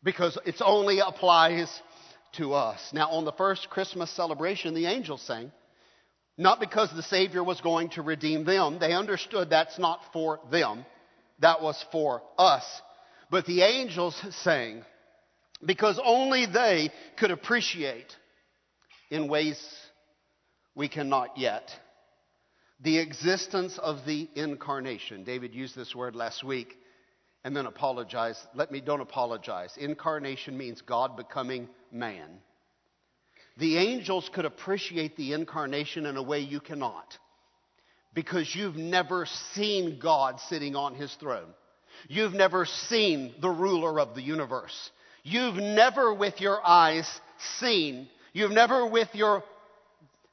[0.07, 1.83] because it only applies
[2.35, 2.81] to us.
[2.93, 5.51] Now, on the first Christmas celebration, the angels sang,
[6.39, 8.79] not because the Savior was going to redeem them.
[8.79, 10.85] They understood that's not for them,
[11.41, 12.65] that was for us.
[13.31, 14.85] But the angels sang
[15.65, 18.15] because only they could appreciate
[19.11, 19.59] in ways
[20.75, 21.71] we cannot yet
[22.81, 25.25] the existence of the incarnation.
[25.25, 26.77] David used this word last week
[27.43, 28.39] and then apologize.
[28.55, 29.75] Let me, don't apologize.
[29.79, 32.41] Incarnation means God becoming man.
[33.57, 37.19] The angels could appreciate the incarnation in a way you cannot
[38.15, 41.49] because you've never seen God sitting on his throne.
[42.09, 44.91] You've never seen the ruler of the universe.
[45.23, 47.09] You've never with your eyes
[47.59, 49.43] seen, you've never with your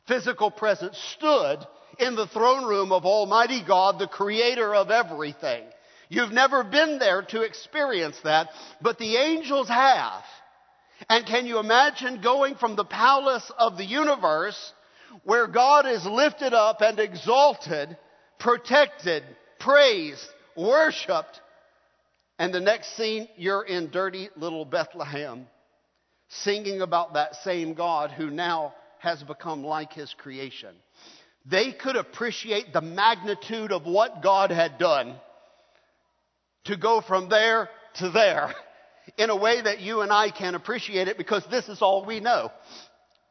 [0.08, 1.60] physical presence stood
[2.00, 5.64] in the throne room of Almighty God, the creator of everything.
[6.10, 8.50] You've never been there to experience that,
[8.82, 10.24] but the angels have.
[11.10, 14.74] And can you imagine going from the palace of the universe
[15.24, 17.98] where God is lifted up and exalted,
[18.40, 19.24] protected,
[19.60, 21.42] praised, worshiped,
[22.40, 25.48] and the next scene you're in dirty little Bethlehem
[26.30, 30.76] singing about that same God who now has become like his creation.
[31.46, 35.16] They could appreciate the magnitude of what God had done
[36.66, 38.56] to go from there to there
[39.18, 42.20] in a way that you and I can appreciate it because this is all we
[42.20, 42.52] know.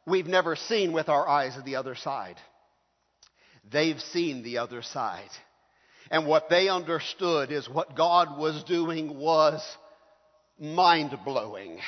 [0.05, 2.35] We've never seen with our eyes the other side.
[3.71, 5.29] They've seen the other side.
[6.11, 9.65] And what they understood is what God was doing was
[10.59, 11.79] mind blowing.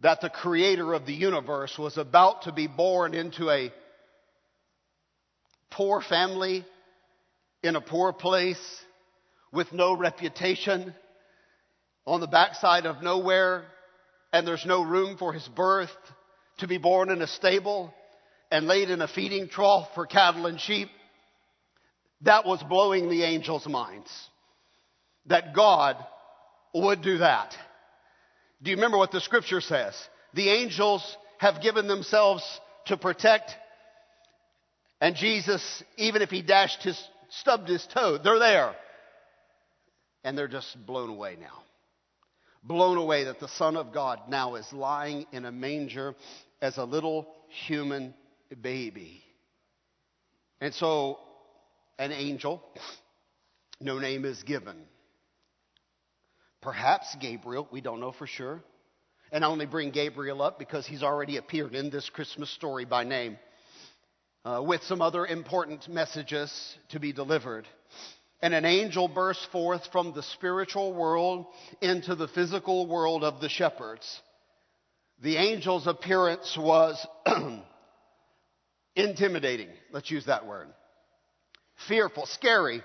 [0.00, 3.72] That the creator of the universe was about to be born into a
[5.70, 6.64] poor family
[7.62, 8.80] in a poor place
[9.52, 10.94] with no reputation
[12.06, 13.64] on the backside of nowhere
[14.32, 15.90] and there's no room for his birth
[16.58, 17.92] to be born in a stable
[18.50, 20.88] and laid in a feeding trough for cattle and sheep.
[22.22, 24.10] That was blowing the angels' minds.
[25.26, 25.96] That God
[26.74, 27.56] would do that.
[28.62, 29.94] Do you remember what the scripture says?
[30.34, 32.44] The angels have given themselves
[32.86, 33.54] to protect,
[35.00, 38.74] and Jesus, even if he dashed his, stubbed his toe, they're there.
[40.22, 41.62] And they're just blown away now.
[42.62, 46.14] Blown away that the Son of God now is lying in a manger
[46.60, 48.14] as a little human
[48.60, 49.22] baby.
[50.60, 51.18] And so
[51.98, 52.62] an angel,
[53.80, 54.76] no name is given.
[56.60, 58.62] Perhaps Gabriel, we don't know for sure.
[59.32, 63.04] And I only bring Gabriel up because he's already appeared in this Christmas story by
[63.04, 63.38] name
[64.44, 67.66] uh, with some other important messages to be delivered
[68.42, 71.46] and an angel burst forth from the spiritual world
[71.80, 74.20] into the physical world of the shepherds.
[75.22, 77.06] The angel's appearance was
[78.96, 79.68] intimidating.
[79.92, 80.68] Let's use that word.
[81.88, 82.82] Fearful, scary.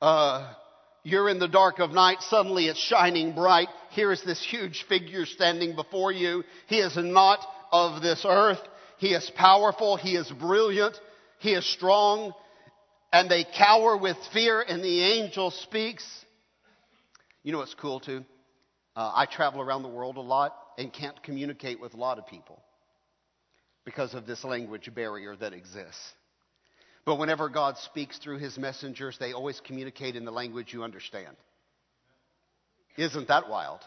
[0.00, 0.52] Uh,
[1.02, 3.68] you're in the dark of night, suddenly it's shining bright.
[3.90, 6.44] Here's this huge figure standing before you.
[6.66, 8.60] He is not of this earth.
[8.96, 9.96] He is powerful.
[9.96, 10.98] He is brilliant.
[11.40, 12.32] He is strong
[13.14, 16.04] and they cower with fear, and the angel speaks.
[17.44, 18.24] You know what's cool too?
[18.96, 22.26] Uh, I travel around the world a lot and can't communicate with a lot of
[22.26, 22.60] people
[23.84, 26.12] because of this language barrier that exists.
[27.04, 31.36] But whenever God speaks through his messengers, they always communicate in the language you understand.
[32.96, 33.80] Isn't that wild?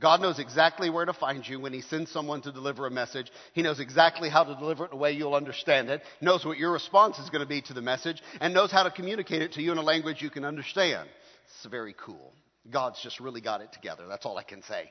[0.00, 3.30] God knows exactly where to find you when He sends someone to deliver a message.
[3.54, 6.58] He knows exactly how to deliver it in a way you'll understand it, knows what
[6.58, 9.52] your response is going to be to the message, and knows how to communicate it
[9.52, 11.08] to you in a language you can understand.
[11.46, 12.32] It's very cool.
[12.70, 14.06] God's just really got it together.
[14.06, 14.90] That's all I can say.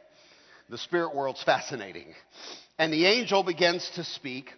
[0.69, 2.07] The spirit world's fascinating.
[2.79, 4.49] And the angel begins to speak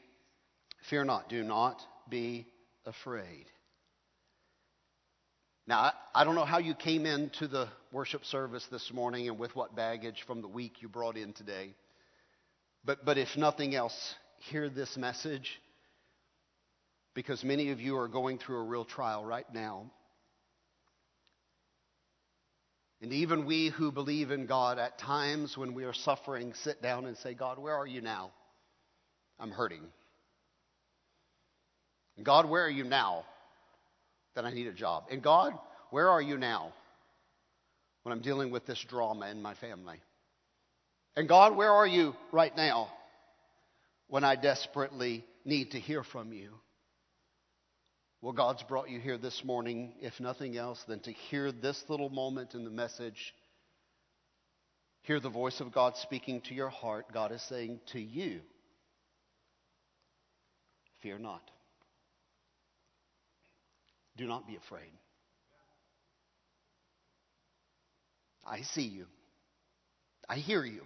[0.90, 2.48] Fear not, do not be
[2.86, 3.46] afraid.
[5.68, 9.54] Now, I don't know how you came into the worship service this morning and with
[9.54, 11.76] what baggage from the week you brought in today.
[12.86, 14.16] But, but if nothing else,
[14.50, 15.60] hear this message
[17.14, 19.92] because many of you are going through a real trial right now.
[23.02, 27.06] And even we who believe in God, at times when we are suffering, sit down
[27.06, 28.32] and say, God, where are you now?
[29.38, 29.84] I'm hurting.
[32.24, 33.26] God, where are you now?
[34.38, 35.06] That I need a job.
[35.10, 35.54] And God,
[35.90, 36.72] where are you now
[38.04, 40.00] when I'm dealing with this drama in my family?
[41.16, 42.88] And God, where are you right now
[44.10, 46.52] when I desperately need to hear from you?
[48.22, 52.12] Well, God's brought you here this morning, if nothing else, than to hear this little
[52.12, 53.34] moment in the message.
[55.02, 58.42] hear the voice of God speaking to your heart, God is saying to you,
[61.02, 61.57] Fear not.
[64.18, 64.92] Do not be afraid.
[68.46, 69.06] I see you.
[70.28, 70.82] I hear you.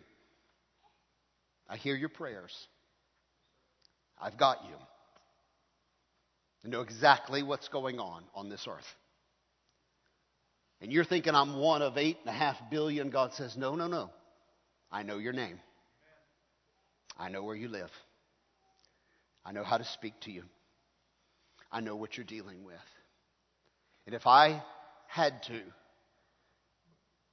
[1.69, 2.53] I hear your prayers.
[4.19, 4.75] I've got you.
[6.65, 8.95] I know exactly what's going on on this earth.
[10.81, 13.09] And you're thinking I'm one of eight and a half billion.
[13.09, 14.09] God says, No, no, no.
[14.91, 15.59] I know your name.
[17.17, 17.91] I know where you live.
[19.45, 20.43] I know how to speak to you.
[21.71, 22.75] I know what you're dealing with.
[24.11, 24.61] And if I
[25.07, 25.61] had to,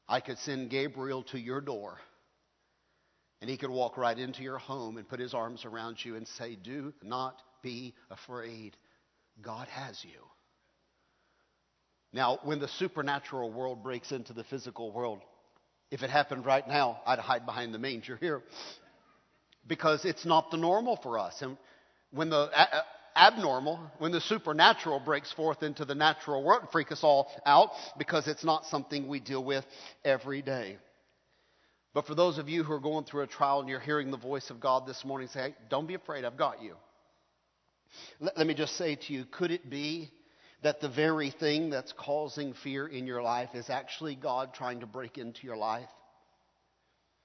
[0.09, 1.99] I could send Gabriel to your door
[3.41, 6.29] and he could walk right into your home and put his arms around you and
[6.29, 8.77] say, Do not be afraid.
[9.43, 10.21] God has you.
[12.13, 15.19] Now, when the supernatural world breaks into the physical world,
[15.91, 18.41] if it happened right now, I'd hide behind the manger here
[19.67, 21.43] because it's not the normal for us.
[21.43, 21.57] And
[22.13, 22.85] when the a-
[23.19, 27.71] abnormal, when the supernatural breaks forth into the natural world, and freak us all out
[27.99, 29.65] because it's not something we deal with
[30.05, 30.79] every day.
[31.95, 34.17] But for those of you who are going through a trial and you're hearing the
[34.17, 36.75] voice of God this morning, say, hey, don't be afraid, I've got you.
[38.21, 40.11] Let, let me just say to you, could it be
[40.63, 44.87] that the very thing that's causing fear in your life is actually God trying to
[44.87, 45.89] break into your life?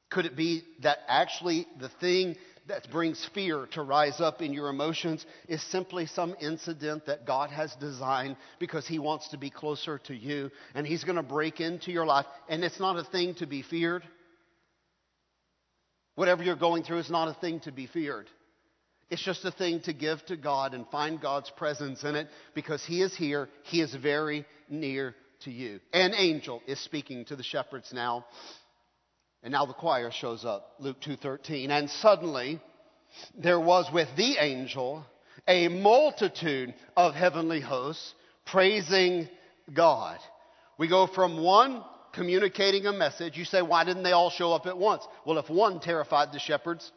[0.10, 2.36] Could it be that actually the thing
[2.68, 7.50] that brings fear to rise up in your emotions is simply some incident that God
[7.50, 11.60] has designed because He wants to be closer to you and He's going to break
[11.60, 14.04] into your life and it's not a thing to be feared?
[16.16, 18.30] Whatever you're going through is not a thing to be feared.
[19.10, 22.84] It's just a thing to give to God and find God's presence in it because
[22.86, 23.50] He is here.
[23.64, 25.80] He is very near to you.
[25.92, 28.26] An angel is speaking to the shepherds now.
[29.44, 30.76] And now the choir shows up.
[30.80, 31.70] Luke 2:13.
[31.70, 32.60] And suddenly
[33.36, 35.06] there was with the angel
[35.48, 38.14] a multitude of heavenly hosts
[38.46, 39.28] praising
[39.74, 40.20] God.
[40.78, 43.38] We go from one communicating a message.
[43.38, 45.06] You say, why didn't they all show up at once?
[45.26, 46.90] Well, if one terrified the shepherds,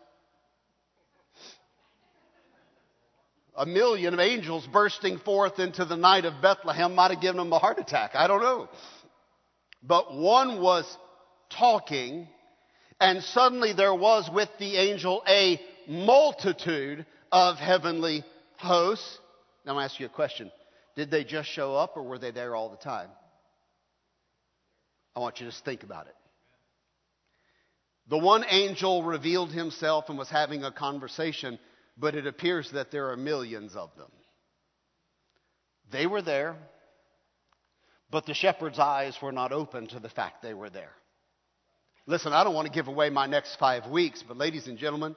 [3.56, 7.52] a million of angels bursting forth into the night of Bethlehem might have given them
[7.52, 8.14] a heart attack.
[8.14, 8.68] I don't know.
[9.82, 10.84] But one was
[11.50, 12.28] talking,
[13.00, 18.24] and suddenly there was with the angel a multitude of heavenly
[18.56, 19.18] hosts.
[19.64, 20.50] Now, I'm going to ask you a question.
[20.94, 23.10] Did they just show up, or were they there all the time?
[25.14, 26.14] I want you to just think about it.
[28.08, 31.58] The one angel revealed himself and was having a conversation,
[31.98, 34.10] but it appears that there are millions of them.
[35.90, 36.56] They were there,
[38.10, 40.92] but the shepherd's eyes were not open to the fact they were there.
[42.06, 45.16] Listen, I don't want to give away my next five weeks, but ladies and gentlemen,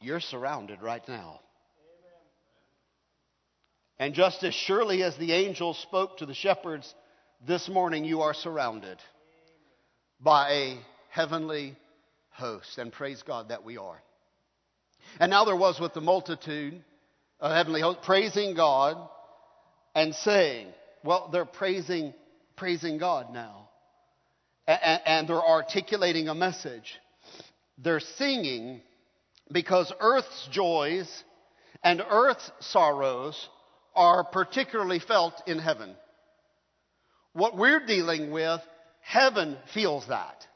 [0.00, 1.40] you're surrounded right now.
[3.98, 6.94] And just as surely as the angel spoke to the shepherds,
[7.46, 8.98] this morning you are surrounded
[10.20, 10.78] by a
[11.10, 11.76] heavenly
[12.30, 12.78] host.
[12.78, 14.00] And praise God that we are.
[15.18, 16.82] And now there was with the multitude
[17.40, 18.96] a heavenly host praising God
[19.94, 20.68] and saying,
[21.02, 22.14] well, they're praising,
[22.56, 23.65] praising God now.
[24.66, 26.98] And, and they're articulating a message.
[27.78, 28.80] They're singing
[29.52, 31.24] because earth's joys
[31.82, 33.48] and earth's sorrows
[33.94, 35.94] are particularly felt in heaven.
[37.32, 38.60] What we're dealing with,
[39.02, 40.46] heaven feels that.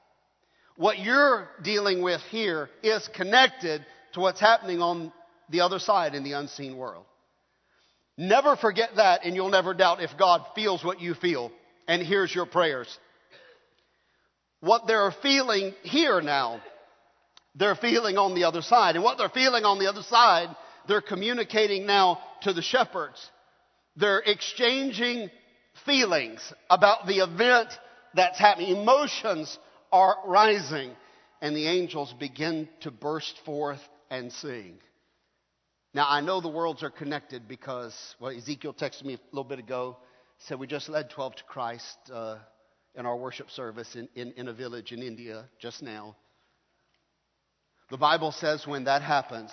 [0.76, 5.12] What you're dealing with here is connected to what's happening on
[5.50, 7.04] the other side in the unseen world.
[8.16, 11.52] Never forget that, and you'll never doubt if God feels what you feel
[11.86, 12.98] and hears your prayers.
[14.60, 16.60] What they're feeling here now,
[17.54, 18.94] they're feeling on the other side.
[18.94, 20.54] And what they're feeling on the other side,
[20.86, 23.30] they're communicating now to the shepherds.
[23.96, 25.30] They're exchanging
[25.84, 27.68] feelings about the event
[28.14, 28.76] that's happening.
[28.76, 29.58] Emotions
[29.92, 30.92] are rising,
[31.40, 34.74] and the angels begin to burst forth and sing.
[35.92, 39.58] Now, I know the worlds are connected because, well, Ezekiel texted me a little bit
[39.58, 39.96] ago,
[40.38, 42.36] said we just led 12 to Christ uh,
[42.94, 46.16] in our worship service in, in, in a village in India just now.
[47.90, 49.52] The Bible says when that happens,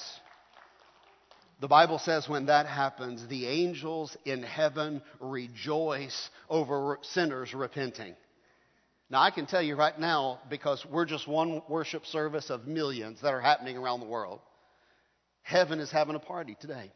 [1.59, 8.15] the Bible says when that happens, the angels in heaven rejoice over sinners repenting.
[9.09, 13.21] Now, I can tell you right now, because we're just one worship service of millions
[13.21, 14.39] that are happening around the world,
[15.41, 16.91] heaven is having a party today.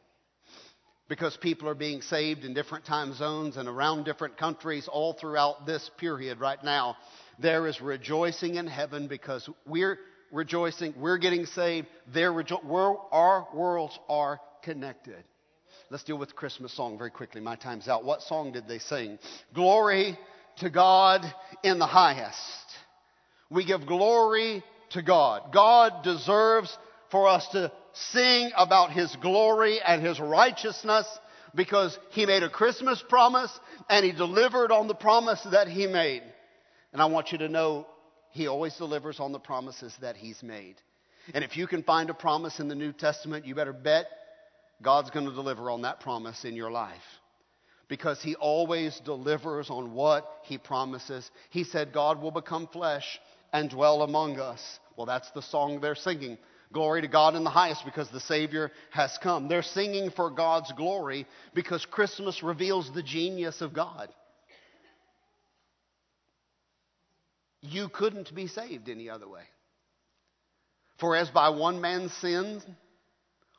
[1.08, 5.66] Because people are being saved in different time zones and around different countries all throughout
[5.66, 6.96] this period right now.
[7.40, 10.00] There is rejoicing in heaven because we're
[10.32, 15.24] rejoicing, we're getting saved, they're rejo- we're, our worlds are connected.
[15.90, 17.42] Let's deal with the Christmas song very quickly.
[17.42, 18.06] My time's out.
[18.06, 19.20] What song did they sing?
[19.54, 20.18] Glory
[20.58, 21.22] to God
[21.64, 22.38] in the highest.
[23.50, 25.52] We give glory to God.
[25.54, 26.78] God deserves
[27.10, 31.08] for us to sing about His glory and His righteousness
[31.56, 33.52] because He made a Christmas promise
[33.90, 36.24] and He delivered on the promise that He made.
[36.94, 37.88] And I want you to know
[38.32, 40.76] He always delivers on the promises that He's made.
[41.34, 44.08] And if you can find a promise in the New Testament, you better bet
[44.82, 46.96] God's going to deliver on that promise in your life.
[47.88, 51.30] Because He always delivers on what He promises.
[51.50, 53.20] He said, God will become flesh
[53.54, 54.80] and dwell among us.
[54.96, 56.38] Well, that's the song they're singing.
[56.72, 59.48] Glory to God in the highest because the Savior has come.
[59.48, 64.10] They're singing for God's glory because Christmas reveals the genius of God.
[67.62, 69.44] You couldn't be saved any other way.
[71.00, 72.62] For as by one man's sin,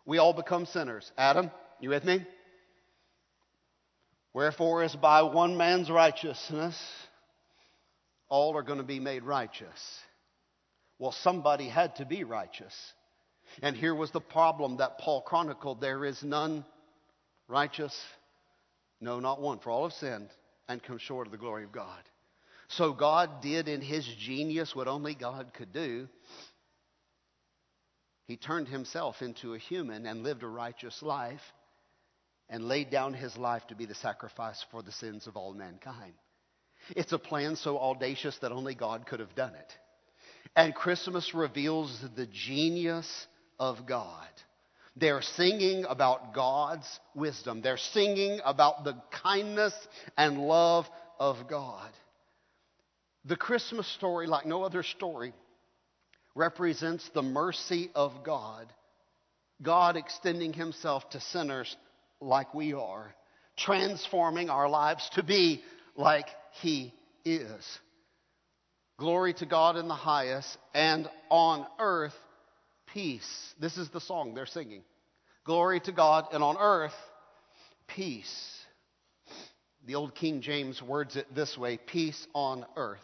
[0.07, 1.11] we all become sinners.
[1.19, 1.51] Adam,
[1.81, 2.25] you with me?
[4.33, 6.81] Wherefore, as by one man's righteousness,
[8.29, 9.99] all are going to be made righteous.
[10.99, 12.75] Well, somebody had to be righteous.
[13.61, 16.65] And here was the problem that Paul chronicled there is none
[17.49, 17.95] righteous,
[19.01, 19.59] no, not one.
[19.59, 20.31] For all have sinned
[20.69, 22.03] and come short of the glory of God.
[22.69, 26.09] So God did in his genius what only God could do.
[28.27, 31.43] He turned himself into a human and lived a righteous life
[32.49, 36.15] and laid down his life to be the sacrifice for the sins of all mankind.
[36.91, 39.73] It's a plan so audacious that only God could have done it.
[40.57, 43.27] And Christmas reveals the genius
[43.59, 44.29] of God.
[44.97, 47.63] They're singing about God's wisdom.
[47.63, 49.75] They're singing about the kindness
[50.19, 50.87] and love
[51.19, 51.91] of God.
[53.25, 55.33] The Christmas story, like no other story,
[56.35, 58.67] represents the mercy of God.
[59.63, 61.75] God extending himself to sinners
[62.21, 63.15] like we are,
[63.57, 65.63] transforming our lives to be
[65.97, 66.27] like
[66.61, 66.93] he
[67.25, 67.79] is.
[68.99, 72.15] Glory to God in the highest, and on earth,
[72.93, 73.55] peace.
[73.61, 74.83] This is the song they're singing.
[75.45, 76.95] Glory to God, and on earth,
[77.89, 78.59] peace.
[79.87, 83.01] The old King James words it this way peace on earth.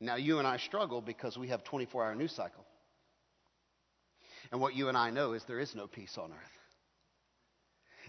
[0.00, 2.64] Now, you and I struggle because we have 24 hour news cycle.
[4.52, 6.56] And what you and I know is there is no peace on earth.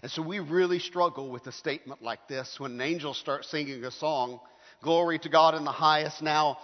[0.02, 3.84] And so we really struggle with a statement like this when an angel starts singing
[3.84, 4.40] a song,
[4.82, 6.58] Glory to God in the highest now,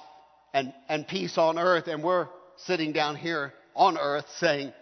[0.52, 2.28] and, and peace on earth, and we're
[2.58, 4.72] sitting down here on earth saying,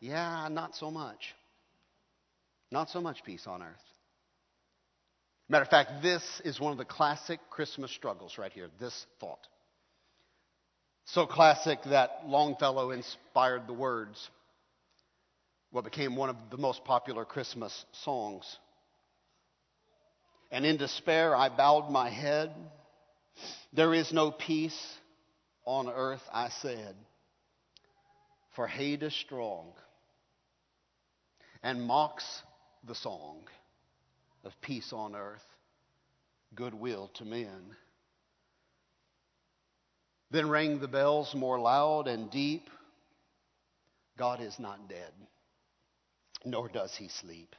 [0.00, 1.34] Yeah, not so much.
[2.70, 3.76] Not so much peace on earth.
[5.48, 9.46] Matter of fact, this is one of the classic Christmas struggles right here, this thought.
[11.06, 14.30] So classic that Longfellow inspired the words,
[15.70, 18.44] what became one of the most popular Christmas songs.
[20.50, 22.52] And in despair, I bowed my head.
[23.72, 24.78] There is no peace
[25.66, 26.94] on earth, I said,
[28.54, 29.72] for hate is strong
[31.62, 32.42] and mocks
[32.86, 33.38] the song
[34.44, 35.44] of peace on earth,
[36.54, 37.74] goodwill to men.
[40.30, 42.68] Then rang the bells more loud and deep.
[44.18, 45.12] God is not dead,
[46.44, 47.56] nor does he sleep.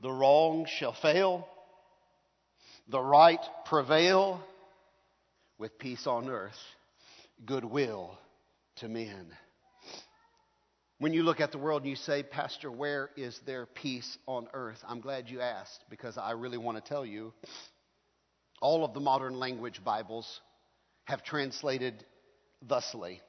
[0.00, 1.48] The wrong shall fail,
[2.88, 4.40] the right prevail,
[5.58, 6.58] with peace on earth,
[7.44, 8.16] goodwill
[8.76, 9.26] to men.
[10.98, 14.48] When you look at the world and you say, Pastor, where is there peace on
[14.54, 14.82] earth?
[14.88, 17.34] I'm glad you asked because I really want to tell you
[18.62, 20.40] all of the modern language Bibles
[21.04, 22.02] have translated
[22.66, 23.20] thusly.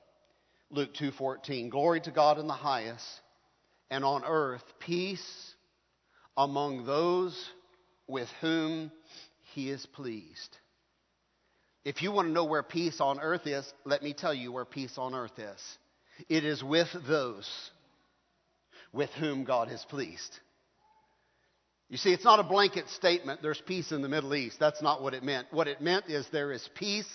[0.69, 3.05] Luke 2:14 Glory to God in the highest
[3.89, 5.53] and on earth peace
[6.37, 7.49] among those
[8.07, 8.93] with whom
[9.53, 10.57] he is pleased.
[11.83, 14.65] If you want to know where peace on earth is, let me tell you where
[14.65, 15.77] peace on earth is.
[16.29, 17.49] It is with those
[18.93, 20.39] with whom God is pleased.
[21.89, 24.57] You see, it's not a blanket statement, there's peace in the Middle East.
[24.59, 25.47] That's not what it meant.
[25.51, 27.07] What it meant is there is peace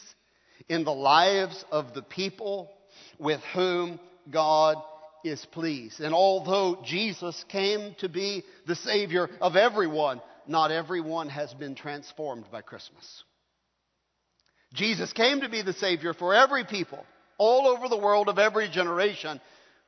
[0.69, 2.71] in the lives of the people
[3.19, 4.01] with whom
[4.31, 4.77] God
[5.25, 6.01] is pleased.
[6.01, 12.47] And although Jesus came to be the Savior of everyone, not everyone has been transformed
[12.51, 13.25] by Christmas.
[14.73, 17.05] Jesus came to be the Savior for every people,
[17.43, 19.41] all over the world of every generation,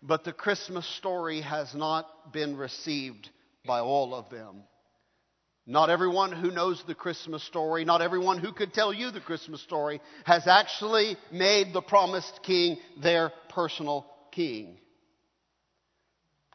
[0.03, 3.31] but the Christmas story has not been received
[3.65, 4.65] by all of them.
[5.65, 9.63] Not everyone who knows the Christmas story, not everyone who could tell you the Christmas
[9.63, 14.77] story, has actually made the promised king their personal king.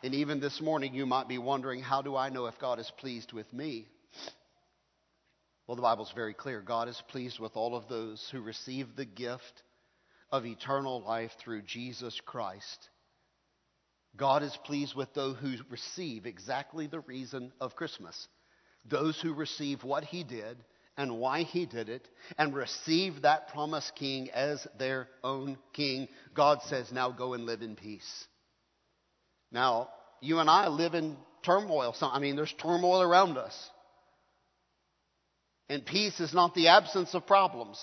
[0.03, 2.91] And even this morning, you might be wondering, how do I know if God is
[2.97, 3.87] pleased with me?
[5.65, 6.61] Well, the Bible's very clear.
[6.61, 9.63] God is pleased with all of those who receive the gift
[10.31, 12.89] of eternal life through Jesus Christ.
[14.15, 18.27] God is pleased with those who receive exactly the reason of Christmas.
[18.85, 20.57] Those who receive what He did
[20.97, 22.07] and why He did it
[22.37, 26.07] and receive that promised King as their own King.
[26.33, 28.27] God says, now go and live in peace.
[29.51, 29.89] Now,
[30.21, 31.93] you and I live in turmoil.
[31.93, 33.69] So, I mean, there's turmoil around us.
[35.69, 37.79] And peace is not the absence of problems,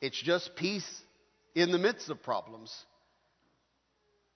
[0.00, 1.02] it's just peace
[1.56, 2.72] in the midst of problems.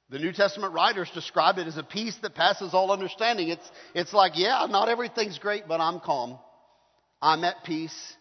[0.08, 3.50] The New Testament writers describe it as a peace that passes all understanding.
[3.50, 6.38] It's, it's like, yeah, not everything's great, but I'm calm.
[7.22, 8.14] I'm at peace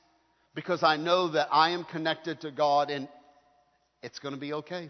[0.53, 3.07] because I know that I am connected to God and
[4.03, 4.89] it's going to be okay.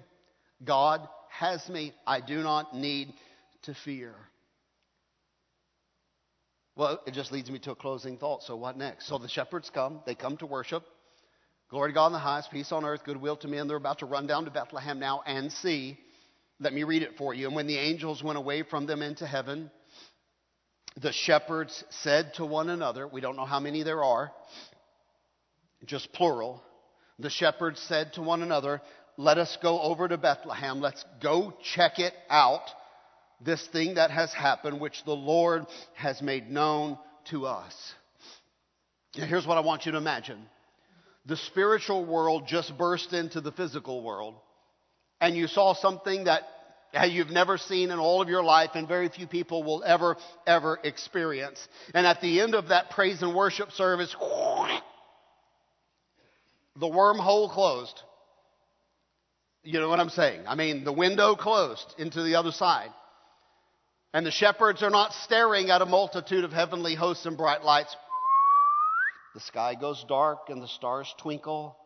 [0.65, 1.93] God has me.
[2.05, 3.13] I do not need
[3.63, 4.13] to fear.
[6.75, 8.43] Well, it just leads me to a closing thought.
[8.43, 9.07] So, what next?
[9.07, 10.83] So, the shepherds come, they come to worship.
[11.69, 13.67] Glory to God in the highest, peace on earth, goodwill to men.
[13.67, 15.99] They're about to run down to Bethlehem now and see.
[16.59, 17.45] Let me read it for you.
[17.45, 19.69] And when the angels went away from them into heaven,
[20.99, 24.31] the shepherds said to one another, we don't know how many there are,
[25.85, 26.63] just plural.
[27.19, 28.81] The shepherds said to one another,
[29.15, 30.81] Let us go over to Bethlehem.
[30.81, 32.63] Let's go check it out
[33.41, 36.97] this thing that has happened, which the Lord has made known
[37.29, 37.93] to us.
[39.17, 40.39] Now, here's what I want you to imagine
[41.25, 44.35] the spiritual world just burst into the physical world,
[45.21, 46.43] and you saw something that
[47.09, 50.17] you've never seen in all of your life, and very few people will ever,
[50.47, 51.67] ever experience.
[51.93, 54.15] And at the end of that praise and worship service,
[56.79, 58.01] the wormhole closed.
[59.61, 60.41] You know what I'm saying?
[60.47, 62.89] I mean, the window closed into the other side.
[64.13, 67.95] And the shepherds are not staring at a multitude of heavenly hosts and bright lights.
[69.35, 71.77] The sky goes dark and the stars twinkle,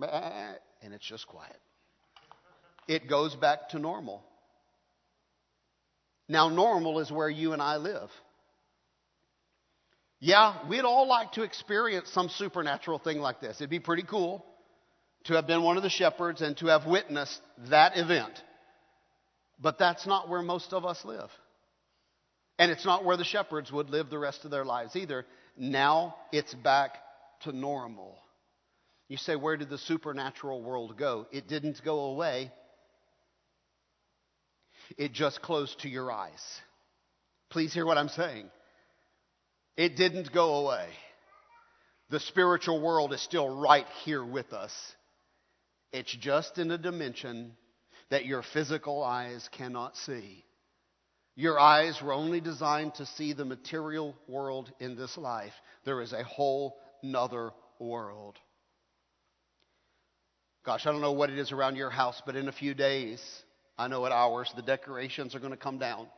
[0.00, 1.58] and it's just quiet.
[2.86, 4.22] It goes back to normal.
[6.28, 8.10] Now, normal is where you and I live.
[10.20, 13.56] Yeah, we'd all like to experience some supernatural thing like this.
[13.56, 14.44] It'd be pretty cool
[15.24, 18.32] to have been one of the shepherds and to have witnessed that event.
[19.60, 21.30] But that's not where most of us live.
[22.58, 25.24] And it's not where the shepherds would live the rest of their lives either.
[25.58, 26.92] Now it's back
[27.42, 28.16] to normal.
[29.08, 31.26] You say, where did the supernatural world go?
[31.32, 32.52] It didn't go away,
[34.96, 36.60] it just closed to your eyes.
[37.50, 38.50] Please hear what I'm saying.
[39.76, 40.88] It didn't go away.
[42.10, 44.72] The spiritual world is still right here with us.
[45.92, 47.52] It's just in a dimension
[48.10, 50.44] that your physical eyes cannot see.
[51.38, 55.52] Your eyes were only designed to see the material world in this life.
[55.84, 58.36] There is a whole nother world.
[60.66, 63.22] Gosh, I don't know what it is around your house, but in a few days,
[63.78, 66.08] I know at ours, the decorations are going to come down.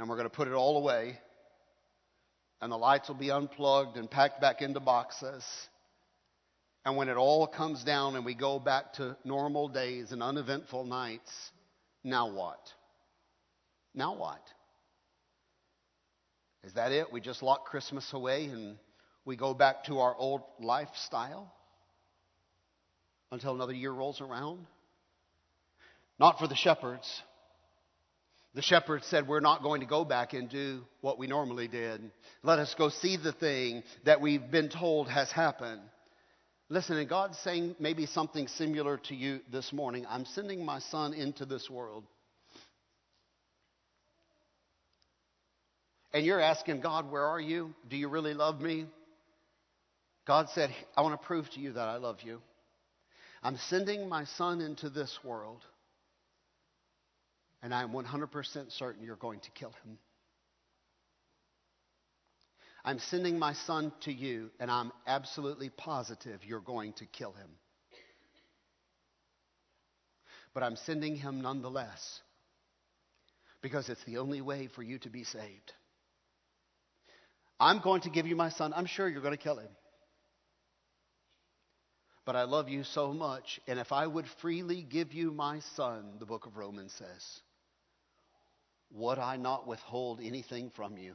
[0.00, 1.16] And we're going to put it all away.
[2.60, 5.44] And the lights will be unplugged and packed back into boxes.
[6.84, 10.82] And when it all comes down and we go back to normal days and uneventful
[10.82, 11.30] nights,
[12.02, 12.58] now what?
[13.94, 14.42] Now what?
[16.64, 17.12] Is that it?
[17.12, 18.76] We just lock Christmas away and
[19.24, 21.52] we go back to our old lifestyle
[23.30, 24.66] until another year rolls around?
[26.18, 27.22] Not for the shepherds.
[28.54, 32.02] The shepherds said, We're not going to go back and do what we normally did.
[32.42, 35.80] Let us go see the thing that we've been told has happened.
[36.68, 40.06] Listen, and God's saying maybe something similar to you this morning.
[40.08, 42.04] I'm sending my son into this world.
[46.12, 47.74] And you're asking God, Where are you?
[47.88, 48.86] Do you really love me?
[50.26, 52.40] God said, I want to prove to you that I love you.
[53.42, 55.64] I'm sending my son into this world,
[57.60, 59.98] and I'm 100% certain you're going to kill him.
[62.84, 67.50] I'm sending my son to you, and I'm absolutely positive you're going to kill him.
[70.54, 72.20] But I'm sending him nonetheless
[73.60, 75.72] because it's the only way for you to be saved.
[77.62, 78.72] I'm going to give you my son.
[78.74, 79.68] I'm sure you're going to kill him.
[82.26, 86.14] But I love you so much, and if I would freely give you my son,
[86.18, 87.40] the book of Romans says,
[88.90, 91.14] would I not withhold anything from you?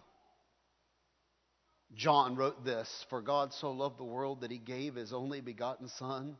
[1.95, 5.89] John wrote this For God so loved the world that he gave his only begotten
[5.89, 6.37] Son,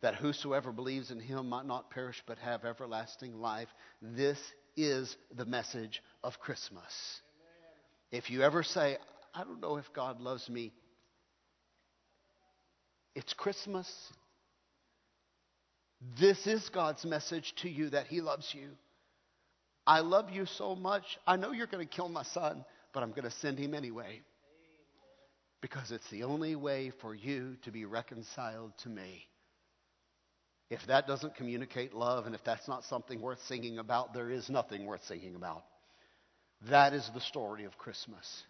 [0.00, 3.68] that whosoever believes in him might not perish but have everlasting life.
[4.02, 4.38] This
[4.76, 7.20] is the message of Christmas.
[8.12, 8.22] Amen.
[8.22, 8.98] If you ever say,
[9.36, 10.72] I don't know if God loves me,
[13.14, 13.90] it's Christmas.
[16.18, 18.68] This is God's message to you that He loves you.
[19.86, 21.04] I love you so much.
[21.26, 24.20] I know you're going to kill my son, but I'm going to send him anyway.
[25.60, 29.26] Because it's the only way for you to be reconciled to me.
[30.70, 34.50] If that doesn't communicate love, and if that's not something worth singing about, there is
[34.50, 35.64] nothing worth singing about.
[36.68, 38.42] That is the story of Christmas.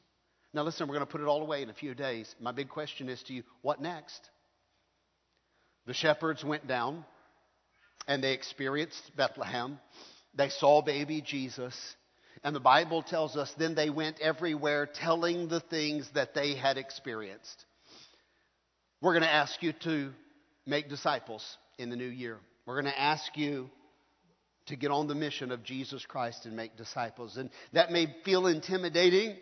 [0.56, 2.34] Now, listen, we're going to put it all away in a few days.
[2.40, 4.30] My big question is to you what next?
[5.84, 7.04] The shepherds went down
[8.08, 9.78] and they experienced Bethlehem.
[10.34, 11.78] They saw baby Jesus.
[12.42, 16.78] And the Bible tells us then they went everywhere telling the things that they had
[16.78, 17.66] experienced.
[19.02, 20.10] We're going to ask you to
[20.64, 21.44] make disciples
[21.78, 22.38] in the new year.
[22.64, 23.68] We're going to ask you
[24.68, 27.36] to get on the mission of Jesus Christ and make disciples.
[27.36, 29.36] And that may feel intimidating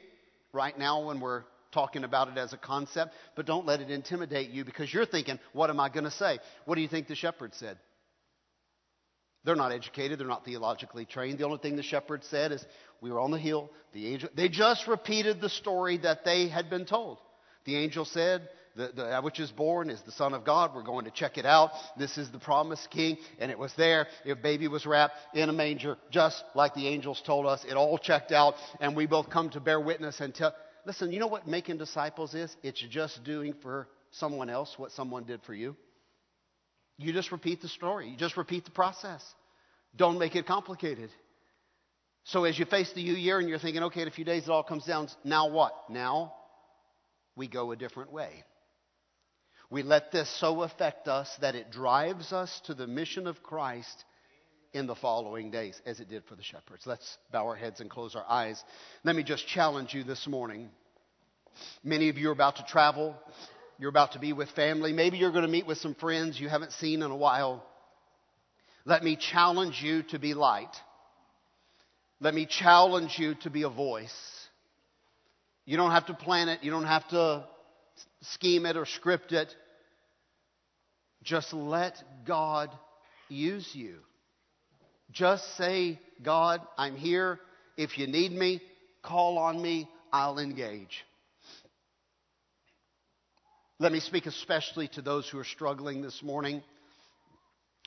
[0.54, 1.42] right now when we're
[1.72, 5.38] talking about it as a concept, but don't let it intimidate you because you're thinking,
[5.52, 6.38] what am I going to say?
[6.64, 7.76] What do you think the shepherd said?
[9.44, 10.18] They're not educated.
[10.18, 11.38] They're not theologically trained.
[11.38, 12.64] The only thing the shepherd said is,
[13.02, 13.70] we were on the hill.
[13.92, 17.18] The angel, they just repeated the story that they had been told.
[17.66, 20.74] The angel said, the, the, that which is born is the Son of God.
[20.74, 21.70] We're going to check it out.
[21.96, 23.18] This is the promised king.
[23.38, 24.06] And it was there.
[24.26, 27.64] A baby was wrapped in a manger, just like the angels told us.
[27.64, 28.54] It all checked out.
[28.80, 30.54] And we both come to bear witness and tell.
[30.86, 32.54] Listen, you know what making disciples is?
[32.62, 35.76] It's just doing for someone else what someone did for you.
[36.98, 39.22] You just repeat the story, you just repeat the process.
[39.96, 41.10] Don't make it complicated.
[42.24, 44.44] So as you face the new year and you're thinking, okay, in a few days
[44.44, 45.74] it all comes down, now what?
[45.90, 46.34] Now
[47.36, 48.44] we go a different way.
[49.74, 54.04] We let this so affect us that it drives us to the mission of Christ
[54.72, 56.86] in the following days, as it did for the shepherds.
[56.86, 58.62] Let's bow our heads and close our eyes.
[59.02, 60.68] Let me just challenge you this morning.
[61.82, 63.16] Many of you are about to travel.
[63.76, 64.92] You're about to be with family.
[64.92, 67.66] Maybe you're going to meet with some friends you haven't seen in a while.
[68.84, 70.76] Let me challenge you to be light.
[72.20, 74.14] Let me challenge you to be a voice.
[75.64, 76.62] You don't have to plan it.
[76.62, 77.48] You don't have to
[78.20, 79.52] scheme it or script it.
[81.24, 81.94] Just let
[82.26, 82.70] God
[83.28, 83.96] use you.
[85.10, 87.40] Just say, God, I'm here.
[87.76, 88.60] If you need me,
[89.02, 89.88] call on me.
[90.12, 91.04] I'll engage.
[93.80, 96.62] Let me speak especially to those who are struggling this morning.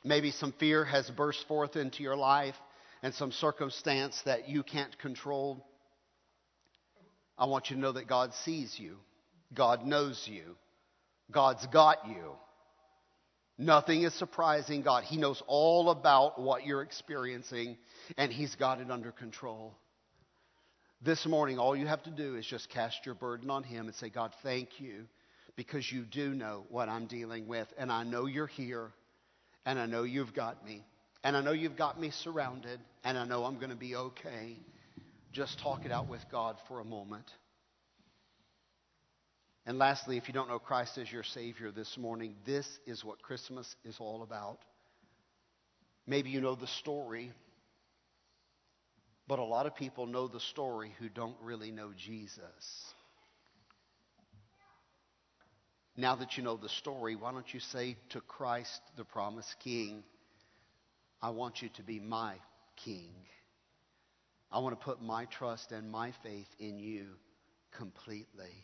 [0.04, 2.56] Maybe some fear has burst forth into your life
[3.04, 5.66] and some circumstance that you can't control.
[7.38, 8.98] I want you to know that God sees you,
[9.54, 10.56] God knows you,
[11.32, 12.34] God's got you.
[13.58, 15.03] Nothing is surprising God.
[15.03, 17.78] He knows all about what you're experiencing,
[18.18, 19.76] and He's got it under control.
[21.03, 23.95] This morning, all you have to do is just cast your burden on Him and
[23.95, 25.05] say, God, thank you
[25.58, 27.68] because you do know what I'm dealing with.
[27.78, 28.91] And I know you're here.
[29.66, 30.86] And I know you've got me.
[31.24, 32.80] And I know you've got me surrounded.
[33.03, 34.55] And I know I'm going to be okay.
[35.34, 37.26] Just talk it out with God for a moment.
[39.68, 43.22] And lastly, if you don't know Christ as your Savior this morning, this is what
[43.22, 44.59] Christmas is all about.
[46.07, 47.34] Maybe you know the story,
[49.28, 52.93] but a lot of people know the story who don't really know Jesus.
[55.97, 60.01] Now that you know the story, why don't you say to Christ, the promised King,
[61.22, 62.36] I want you to be my
[62.78, 63.11] King.
[64.49, 67.07] I want to put my trust and my faith in you
[67.76, 68.63] completely.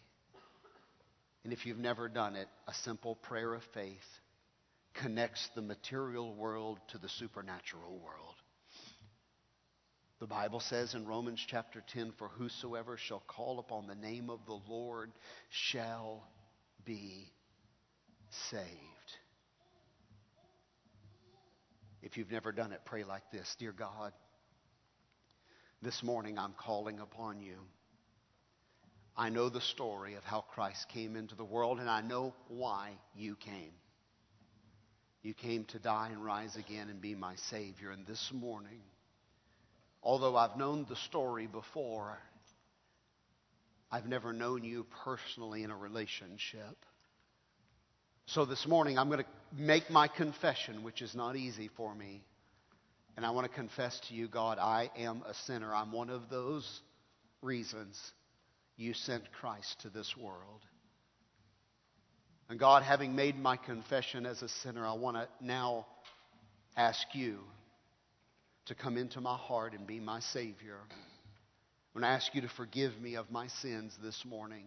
[1.44, 4.20] And if you've never done it, a simple prayer of faith
[4.94, 8.36] connects the material world to the supernatural world.
[10.20, 14.40] The Bible says in Romans chapter 10 For whosoever shall call upon the name of
[14.46, 15.12] the Lord
[15.50, 16.26] shall
[16.86, 17.30] be
[18.50, 18.64] saved.
[22.02, 24.14] If you've never done it, pray like this Dear God,
[25.82, 27.58] this morning I'm calling upon you.
[29.16, 32.92] I know the story of how Christ came into the world, and I know why
[33.16, 33.74] you came.
[35.22, 37.92] You came to die and rise again and be my Savior.
[37.92, 38.82] And this morning,
[40.02, 42.18] although I've known the story before,
[43.92, 46.76] I've never known you personally in a relationship.
[48.26, 52.24] So this morning, I'm going to make my confession, which is not easy for me.
[53.16, 55.74] And I want to confess to you, God, I am a sinner.
[55.74, 56.82] I'm one of those
[57.44, 58.12] reasons
[58.78, 60.62] you sent Christ to this world.
[62.50, 65.86] And God, having made my confession as a sinner, I want to now
[66.76, 67.40] ask you
[68.66, 70.78] to come into my heart and be my Savior.
[70.90, 74.66] I want to ask you to forgive me of my sins this morning.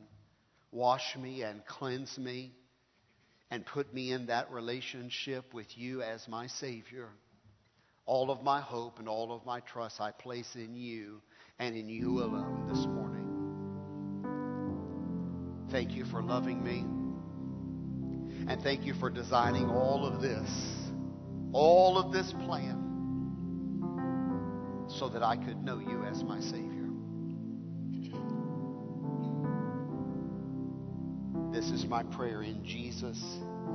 [0.71, 2.53] Wash me and cleanse me
[3.51, 7.09] and put me in that relationship with you as my Savior.
[8.05, 11.21] All of my hope and all of my trust I place in you
[11.59, 12.96] and in you alone this morning.
[15.77, 16.87] Thank you for loving me.
[18.51, 20.49] And thank you for designing all of this,
[21.53, 22.83] all of this plan,
[24.89, 26.89] so that I could know you as my Savior.
[31.53, 33.23] This is my prayer in Jesus'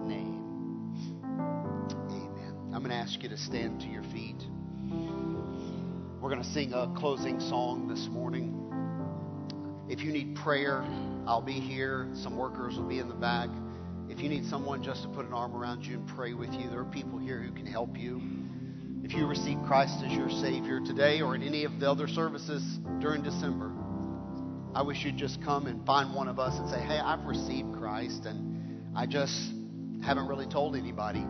[0.04, 0.96] name.
[2.10, 2.56] Amen.
[2.74, 4.42] I'm going to ask you to stand to your feet.
[6.20, 8.58] We're going to sing a closing song this morning.
[9.88, 10.84] If you need prayer,
[11.28, 12.08] I'll be here.
[12.16, 13.50] Some workers will be in the back.
[14.10, 16.70] If you need someone just to put an arm around you and pray with you,
[16.70, 18.22] there are people here who can help you.
[19.04, 22.64] If you receive Christ as your Savior today or in any of the other services
[23.00, 23.72] during December,
[24.74, 27.78] I wish you'd just come and find one of us and say, Hey, I've received
[27.78, 29.34] Christ and I just
[30.04, 31.26] haven't really told anybody.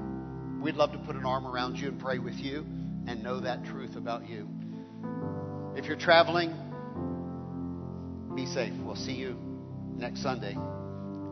[0.62, 2.66] We'd love to put an arm around you and pray with you
[3.08, 4.48] and know that truth about you.
[5.76, 6.56] If you're traveling,
[8.36, 8.74] be safe.
[8.84, 9.51] We'll see you
[10.02, 10.58] next Sunday.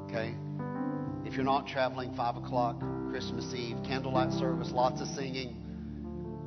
[0.05, 0.35] Okay?
[1.25, 5.57] If you're not traveling, 5 o'clock, Christmas Eve, candlelight service, lots of singing.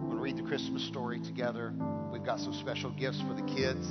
[0.01, 1.75] We'll read the Christmas story together.
[2.13, 3.87] We've got some special gifts for the kids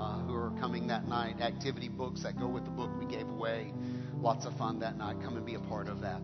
[0.00, 3.28] uh, who are coming that night, activity books that go with the book we gave
[3.28, 3.74] away.
[4.16, 5.16] Lots of fun that night.
[5.22, 6.20] Come and be a part of that.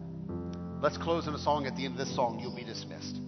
[0.81, 1.67] Let's close in a song.
[1.67, 3.21] At the end of this song, you'll be dismissed.